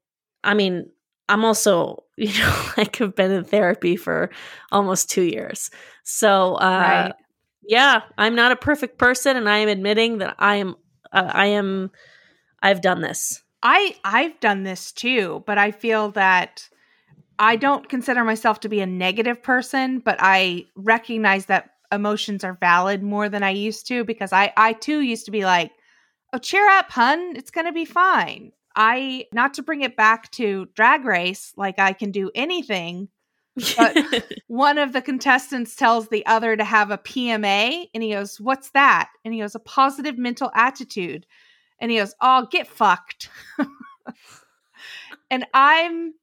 [0.43, 0.89] I mean,
[1.29, 4.29] I'm also, you know, like I've been in therapy for
[4.71, 5.69] almost 2 years.
[6.03, 7.13] So, uh right.
[7.71, 10.75] Yeah, I'm not a perfect person and I am admitting that I am
[11.13, 11.89] uh, I am
[12.61, 13.41] I've done this.
[13.63, 16.67] I I've done this too, but I feel that
[17.39, 22.57] I don't consider myself to be a negative person, but I recognize that emotions are
[22.59, 25.71] valid more than I used to because I I too used to be like
[26.33, 27.35] oh, cheer up, hun.
[27.37, 28.51] It's going to be fine.
[28.75, 33.09] I, not to bring it back to drag race, like I can do anything,
[33.77, 38.39] but one of the contestants tells the other to have a PMA and he goes,
[38.39, 39.09] What's that?
[39.23, 41.25] And he goes, A positive mental attitude.
[41.79, 43.29] And he goes, Oh, get fucked.
[45.29, 46.13] and I'm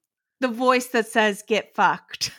[0.40, 2.32] the voice that says, Get fucked.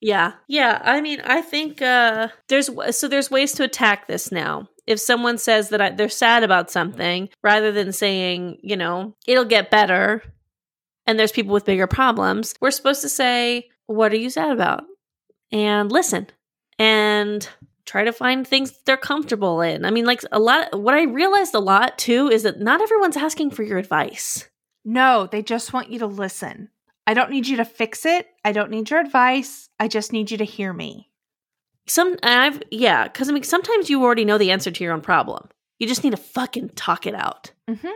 [0.00, 0.32] yeah.
[0.48, 0.80] Yeah.
[0.84, 5.38] I mean, I think uh there's so there's ways to attack this now if someone
[5.38, 10.22] says that I, they're sad about something, rather than saying, you know, it'll get better,
[11.06, 14.84] and there's people with bigger problems, we're supposed to say, what are you sad about?
[15.50, 16.28] And listen
[16.78, 17.48] and
[17.84, 19.84] try to find things they're comfortable in.
[19.84, 23.16] I mean, like a lot, what I realized a lot too is that not everyone's
[23.16, 24.48] asking for your advice.
[24.84, 26.70] No, they just want you to listen.
[27.06, 28.28] I don't need you to fix it.
[28.44, 29.68] I don't need your advice.
[29.78, 31.10] I just need you to hear me.
[31.86, 35.00] Some I've yeah, because I mean sometimes you already know the answer to your own
[35.00, 35.48] problem.
[35.78, 37.50] You just need to fucking talk it out.
[37.68, 37.88] Mm-hmm.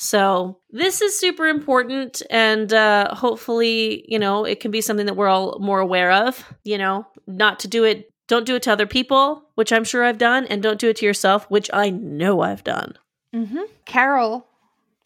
[0.00, 5.16] So this is super important, and uh, hopefully, you know, it can be something that
[5.16, 6.44] we're all more aware of.
[6.64, 8.08] You know, not to do it.
[8.28, 10.96] Don't do it to other people, which I'm sure I've done, and don't do it
[10.96, 12.96] to yourself, which I know I've done.
[13.34, 13.62] Mm-hmm.
[13.86, 14.46] Carol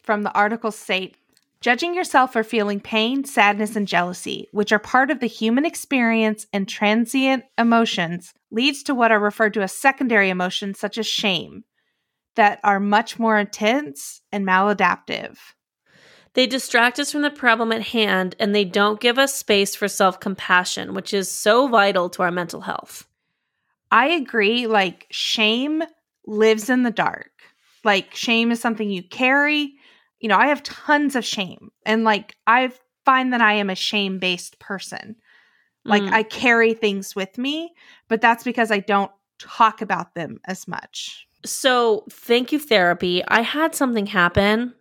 [0.03, 1.15] from the article state
[1.63, 6.45] Judging yourself for feeling pain, sadness, and jealousy, which are part of the human experience
[6.51, 11.63] and transient emotions, leads to what are referred to as secondary emotions, such as shame,
[12.35, 15.37] that are much more intense and maladaptive.
[16.33, 19.87] They distract us from the problem at hand and they don't give us space for
[19.87, 23.07] self compassion, which is so vital to our mental health.
[23.91, 24.65] I agree.
[24.65, 25.83] Like, shame
[26.25, 27.31] lives in the dark.
[27.83, 29.75] Like, shame is something you carry
[30.23, 32.71] you know, I have tons of shame and like I
[33.03, 35.17] find that I am a shame based person.
[35.83, 36.13] Like mm.
[36.13, 37.73] I carry things with me,
[38.07, 41.27] but that's because I don't talk about them as much.
[41.45, 43.23] So, thank you therapy.
[43.27, 44.73] I had something happen.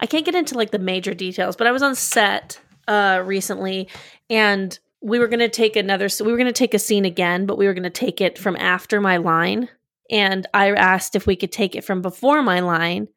[0.00, 3.88] I can't get into like the major details, but I was on set uh recently
[4.30, 7.04] and we were going to take another so we were going to take a scene
[7.04, 9.68] again, but we were going to take it from after my line.
[10.10, 13.08] And I asked if we could take it from before my line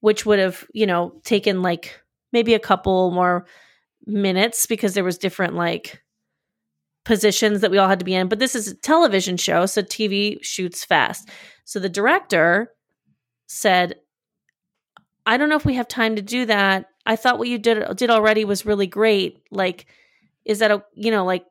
[0.00, 2.00] which would have, you know, taken like
[2.32, 3.46] maybe a couple more
[4.06, 6.02] minutes because there was different like
[7.04, 8.28] positions that we all had to be in.
[8.28, 11.28] But this is a television show, so TV shoots fast.
[11.64, 12.72] So the director
[13.46, 13.96] said,
[15.26, 16.86] I don't know if we have time to do that.
[17.06, 19.38] I thought what you did did already was really great.
[19.50, 19.86] Like,
[20.44, 21.44] is that a you know like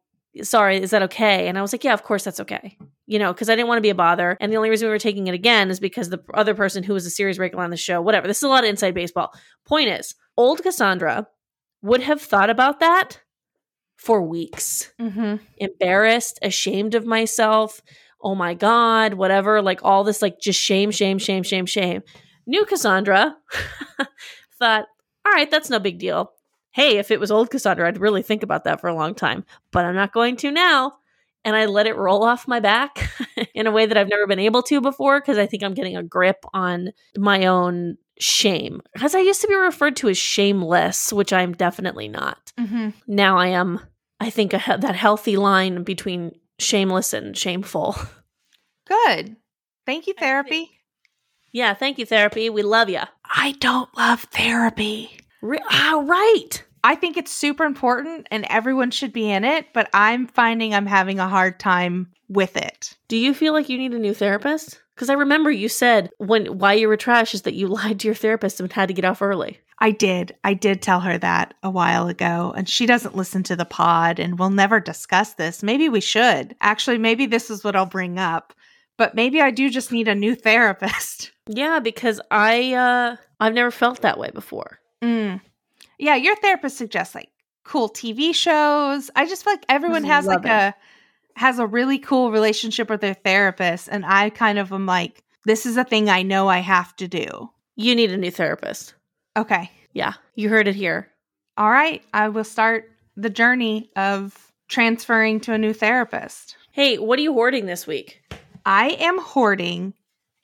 [0.43, 1.47] sorry, is that okay?
[1.47, 2.77] And I was like, yeah, of course that's okay.
[3.07, 4.37] You know, because I didn't want to be a bother.
[4.39, 6.93] And the only reason we were taking it again is because the other person who
[6.93, 8.27] was a series regular on the show, whatever.
[8.27, 9.33] This is a lot of inside baseball.
[9.65, 11.27] Point is, old Cassandra
[11.81, 13.19] would have thought about that
[13.99, 14.91] for weeks.
[14.99, 15.35] Mm-hmm.
[15.57, 17.81] Embarrassed, ashamed of myself.
[18.21, 19.61] Oh my God, whatever.
[19.61, 22.01] Like all this, like just shame, shame, shame, shame, shame.
[22.47, 23.35] New Cassandra
[24.59, 24.87] thought,
[25.25, 26.31] all right, that's no big deal
[26.71, 29.43] hey, if it was old Cassandra, I'd really think about that for a long time,
[29.71, 30.93] but I'm not going to now.
[31.45, 33.09] And I let it roll off my back
[33.53, 35.95] in a way that I've never been able to before because I think I'm getting
[35.95, 38.81] a grip on my own shame.
[38.93, 42.51] Because I used to be referred to as shameless, which I'm definitely not.
[42.59, 42.89] Mm-hmm.
[43.07, 43.79] Now I am,
[44.19, 47.95] I think, a, that healthy line between shameless and shameful.
[48.87, 49.35] Good.
[49.85, 50.69] Thank you, therapy.
[51.51, 52.49] Yeah, thank you, therapy.
[52.49, 53.01] We love you.
[53.25, 55.19] I don't love therapy.
[55.41, 56.63] Re- ah, right.
[56.83, 60.85] I think it's super important and everyone should be in it, but I'm finding I'm
[60.85, 62.95] having a hard time with it.
[63.07, 64.81] Do you feel like you need a new therapist?
[64.95, 68.07] Because I remember you said when why you were trash is that you lied to
[68.07, 69.59] your therapist and had to get off early.
[69.79, 70.35] I did.
[70.43, 74.19] I did tell her that a while ago, and she doesn't listen to the pod,
[74.19, 75.63] and we'll never discuss this.
[75.63, 76.55] Maybe we should.
[76.59, 78.53] Actually, maybe this is what I'll bring up.
[78.97, 81.31] But maybe I do just need a new therapist.
[81.47, 84.79] Yeah, because I uh I've never felt that way before.
[85.01, 85.39] Mm.
[85.97, 87.29] Yeah, your therapist suggests like
[87.63, 89.09] cool TV shows.
[89.15, 90.75] I just feel like everyone has Love like a
[91.35, 95.65] has a really cool relationship with their therapist, and I kind of am like, this
[95.65, 97.49] is a thing I know I have to do.
[97.77, 98.93] You need a new therapist.
[99.39, 99.71] Okay.
[99.93, 101.09] Yeah, you heard it here.
[101.57, 102.03] All right.
[102.13, 106.57] I will start the journey of transferring to a new therapist.
[106.71, 108.21] Hey, what are you hoarding this week?
[108.65, 109.93] I am hoarding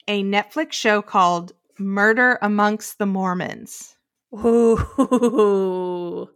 [0.08, 3.96] a Netflix show called Murder Amongst the Mormons.
[4.34, 6.28] Ooh.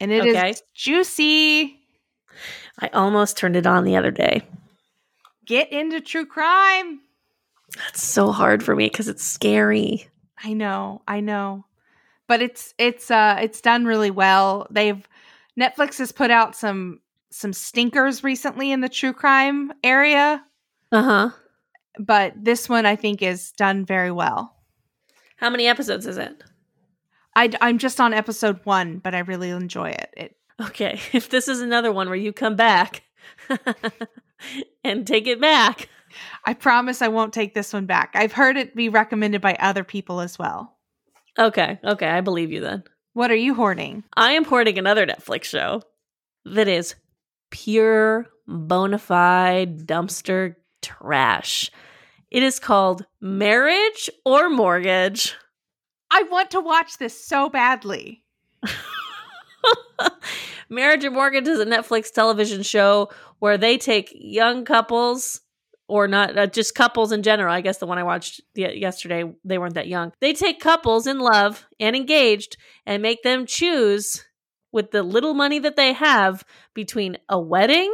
[0.00, 0.54] And it is Okay.
[0.74, 1.78] juicy.
[2.80, 4.42] I almost turned it on the other day.
[5.44, 7.00] Get into true crime.
[7.76, 10.08] That's so hard for me because it's scary.
[10.42, 11.65] I know, I know.
[12.28, 14.66] But it's it's uh it's done really well.
[14.70, 15.06] They've
[15.58, 17.00] Netflix has put out some
[17.30, 20.42] some stinkers recently in the true crime area,
[20.92, 21.30] Uh huh.
[21.98, 24.54] but this one I think is done very well.
[25.36, 26.42] How many episodes is it?
[27.34, 30.14] I I'm just on episode 1, but I really enjoy it.
[30.16, 33.02] It Okay, if this is another one where you come back
[34.84, 35.88] and take it back,
[36.44, 38.12] I promise I won't take this one back.
[38.14, 40.75] I've heard it be recommended by other people as well.
[41.38, 42.84] Okay, okay, I believe you then.
[43.12, 44.04] What are you hoarding?
[44.14, 45.82] I am hoarding another Netflix show
[46.44, 46.94] that is
[47.50, 51.70] pure bona fide dumpster trash.
[52.30, 55.34] It is called Marriage or Mortgage.
[56.10, 58.22] I want to watch this so badly.
[60.68, 65.40] Marriage or Mortgage is a Netflix television show where they take young couples
[65.88, 67.52] or not uh, just couples in general.
[67.52, 70.12] I guess the one I watched yesterday, they weren't that young.
[70.20, 74.24] They take couples in love and engaged and make them choose
[74.72, 76.44] with the little money that they have
[76.74, 77.92] between a wedding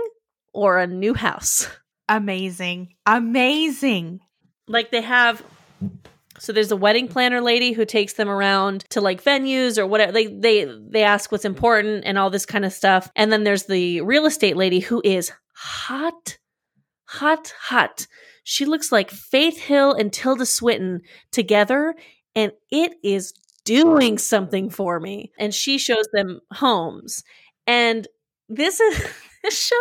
[0.53, 1.69] or a new house.
[2.09, 2.95] Amazing.
[3.07, 4.21] Amazing.
[4.69, 5.43] Like they have
[6.39, 10.13] so there's a wedding planner lady who takes them around to like venues or whatever.
[10.13, 13.11] They they they ask what's important and all this kind of stuff.
[13.15, 16.39] And then there's the real estate lady who is hot,
[17.13, 18.07] hot, hot.
[18.45, 21.95] She looks like Faith Hill and Tilda Swinton together,
[22.35, 23.33] and it is
[23.65, 25.33] doing something for me.
[25.39, 27.23] And she shows them homes.
[27.67, 28.09] And
[28.49, 29.07] this is
[29.45, 29.77] this show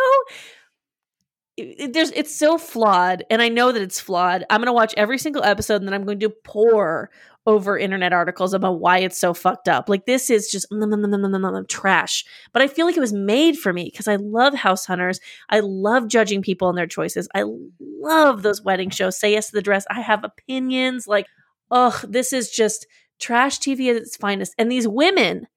[1.58, 4.94] it- there's it's so flawed and i know that it's flawed i'm going to watch
[4.98, 7.10] every single episode and then i'm going to pour
[7.46, 9.90] over internet articles about why it's so fucked up.
[9.90, 12.24] Like this is just mm, mm, mm, trash.
[12.54, 15.20] But i feel like it was made for me because i love house hunters.
[15.50, 17.28] I love judging people and their choices.
[17.34, 17.44] I
[17.80, 19.20] love those wedding shows.
[19.20, 19.86] Say yes to the dress.
[19.90, 21.08] I have opinions.
[21.08, 21.28] Like
[21.72, 22.88] oh this is just
[23.20, 24.54] trash tv at its finest.
[24.58, 25.48] And these women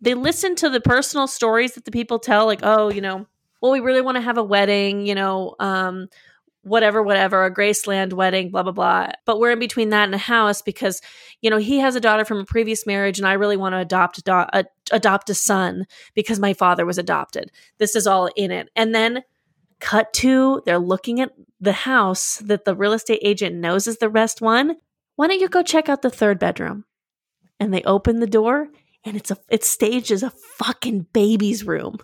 [0.00, 3.26] they listen to the personal stories that the people tell like oh you know
[3.62, 6.08] well, we really want to have a wedding, you know, um,
[6.62, 9.08] whatever, whatever, a Graceland wedding, blah, blah, blah.
[9.26, 11.00] But we're in between that and a house because,
[11.40, 13.78] you know, he has a daughter from a previous marriage and I really want to
[13.78, 17.50] adopt a, do- a adopt a son because my father was adopted.
[17.78, 18.68] This is all in it.
[18.76, 19.22] And then
[19.80, 24.08] cut to they're looking at the house that the real estate agent knows is the
[24.08, 24.76] best one.
[25.16, 26.84] Why don't you go check out the third bedroom?
[27.58, 28.68] And they open the door
[29.04, 31.98] and it's a it's staged as a fucking baby's room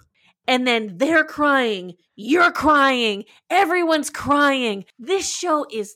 [0.48, 4.86] and then they're crying, you're crying, everyone's crying.
[4.98, 5.94] This show is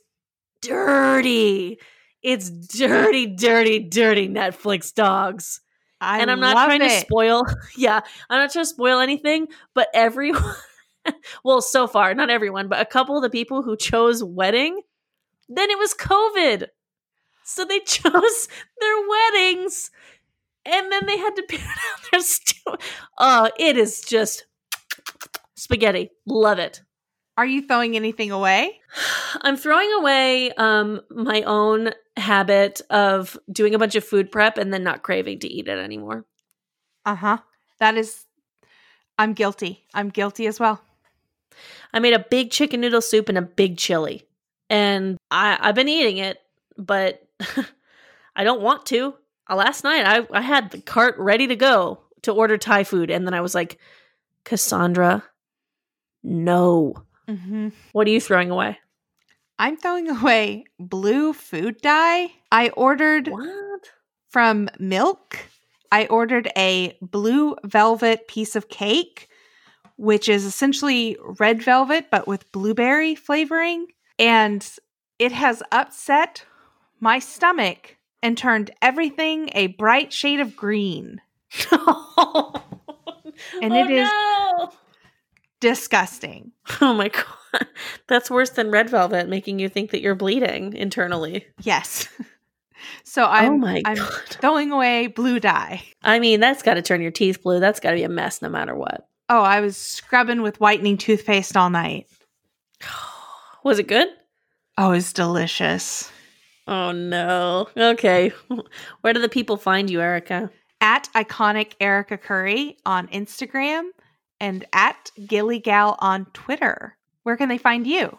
[0.60, 1.78] dirty.
[2.22, 5.60] It's dirty, dirty, dirty Netflix dogs.
[6.00, 7.44] I and I'm not trying to spoil,
[7.76, 10.54] yeah, I'm not trying to spoil anything, but everyone,
[11.44, 14.82] well, so far, not everyone, but a couple of the people who chose wedding,
[15.48, 16.66] then it was COVID.
[17.44, 18.48] So they chose
[18.80, 19.90] their weddings
[20.64, 22.76] and then they had to pare down their stew.
[23.18, 24.46] Oh, it is just
[25.56, 26.10] spaghetti.
[26.26, 26.82] Love it.
[27.36, 28.80] Are you throwing anything away?
[29.40, 34.72] I'm throwing away um my own habit of doing a bunch of food prep and
[34.72, 36.26] then not craving to eat it anymore.
[37.04, 37.38] Uh huh.
[37.78, 38.26] That is,
[39.18, 39.84] I'm guilty.
[39.94, 40.80] I'm guilty as well.
[41.92, 44.26] I made a big chicken noodle soup and a big chili.
[44.70, 46.38] And I, I've been eating it,
[46.78, 47.26] but
[48.36, 49.14] I don't want to.
[49.52, 53.10] Uh, last night I, I had the cart ready to go to order Thai food,
[53.10, 53.78] and then I was like,
[54.44, 55.22] Cassandra,
[56.22, 56.94] no.
[57.28, 57.68] Mm-hmm.
[57.92, 58.78] What are you throwing away?
[59.58, 62.32] I'm throwing away blue food dye.
[62.50, 63.90] I ordered What?
[64.30, 65.38] from Milk.
[65.90, 69.28] I ordered a blue velvet piece of cake,
[69.96, 73.88] which is essentially red velvet but with blueberry flavoring.
[74.18, 74.66] And
[75.18, 76.46] it has upset
[77.00, 81.20] my stomach and turned everything a bright shade of green.
[83.60, 84.70] And oh, it is- no!
[85.60, 86.52] Disgusting.
[86.80, 87.66] Oh my god.
[88.08, 91.46] That's worse than red velvet, making you think that you're bleeding internally.
[91.62, 92.08] Yes.
[93.04, 94.22] so I'm, oh my I'm god.
[94.28, 95.82] throwing away blue dye.
[96.02, 97.60] I mean, that's got to turn your teeth blue.
[97.60, 99.06] That's got to be a mess no matter what.
[99.28, 102.06] Oh, I was scrubbing with whitening toothpaste all night.
[103.64, 104.08] Was it good?
[104.76, 106.10] Oh, it's delicious.
[106.66, 107.68] Oh no.
[107.76, 108.32] Okay.
[109.00, 110.50] Where do the people find you, Erica?
[110.80, 113.90] At iconic Erica Curry on Instagram
[114.40, 116.96] and at Gilly Gal on Twitter.
[117.22, 118.18] Where can they find you?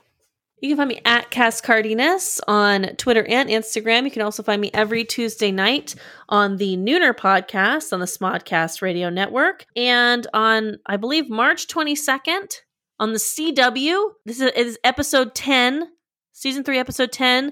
[0.62, 4.06] You can find me at Cass Cardenas on Twitter and Instagram.
[4.06, 5.94] You can also find me every Tuesday night
[6.30, 9.66] on the Nooner podcast on the Smodcast Radio Network.
[9.76, 12.62] And on, I believe, March 22nd
[12.98, 14.12] on the CW.
[14.26, 15.90] This is, is episode 10,
[16.32, 17.52] season 3, episode 10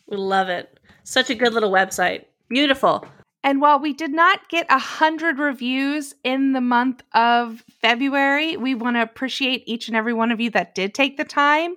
[0.07, 0.79] we love it.
[1.03, 2.25] Such a good little website.
[2.49, 3.05] Beautiful.
[3.45, 8.73] And while we did not get a hundred reviews in the month of February, we
[8.73, 11.75] want to appreciate each and every one of you that did take the time.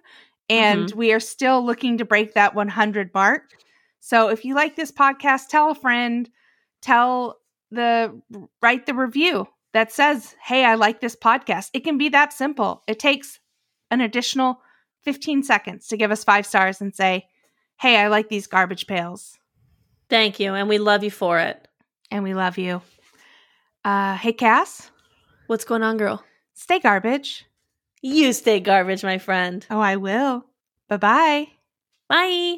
[0.49, 0.99] And mm-hmm.
[0.99, 3.43] we are still looking to break that 100 mark.
[4.01, 6.31] So if you like this podcast, tell a friend,
[6.81, 7.37] tell
[7.71, 8.19] the
[8.63, 12.83] write the review that says, "Hey, I like this podcast." It can be that simple.
[12.89, 13.41] It takes
[13.91, 14.63] an additional
[15.03, 17.27] 15 seconds to give us 5 stars and say,
[17.79, 19.39] "Hey, I like these garbage pails."
[20.11, 21.67] Thank you, and we love you for it.
[22.11, 22.81] And we love you.
[23.85, 24.91] Uh, hey Cass,
[25.47, 26.23] What's going on, girl?
[26.55, 27.45] stay garbage.
[28.03, 29.65] You stay garbage, my friend.
[29.71, 30.45] Oh, I will.
[30.89, 31.49] Bye-bye.
[32.09, 32.57] Bye.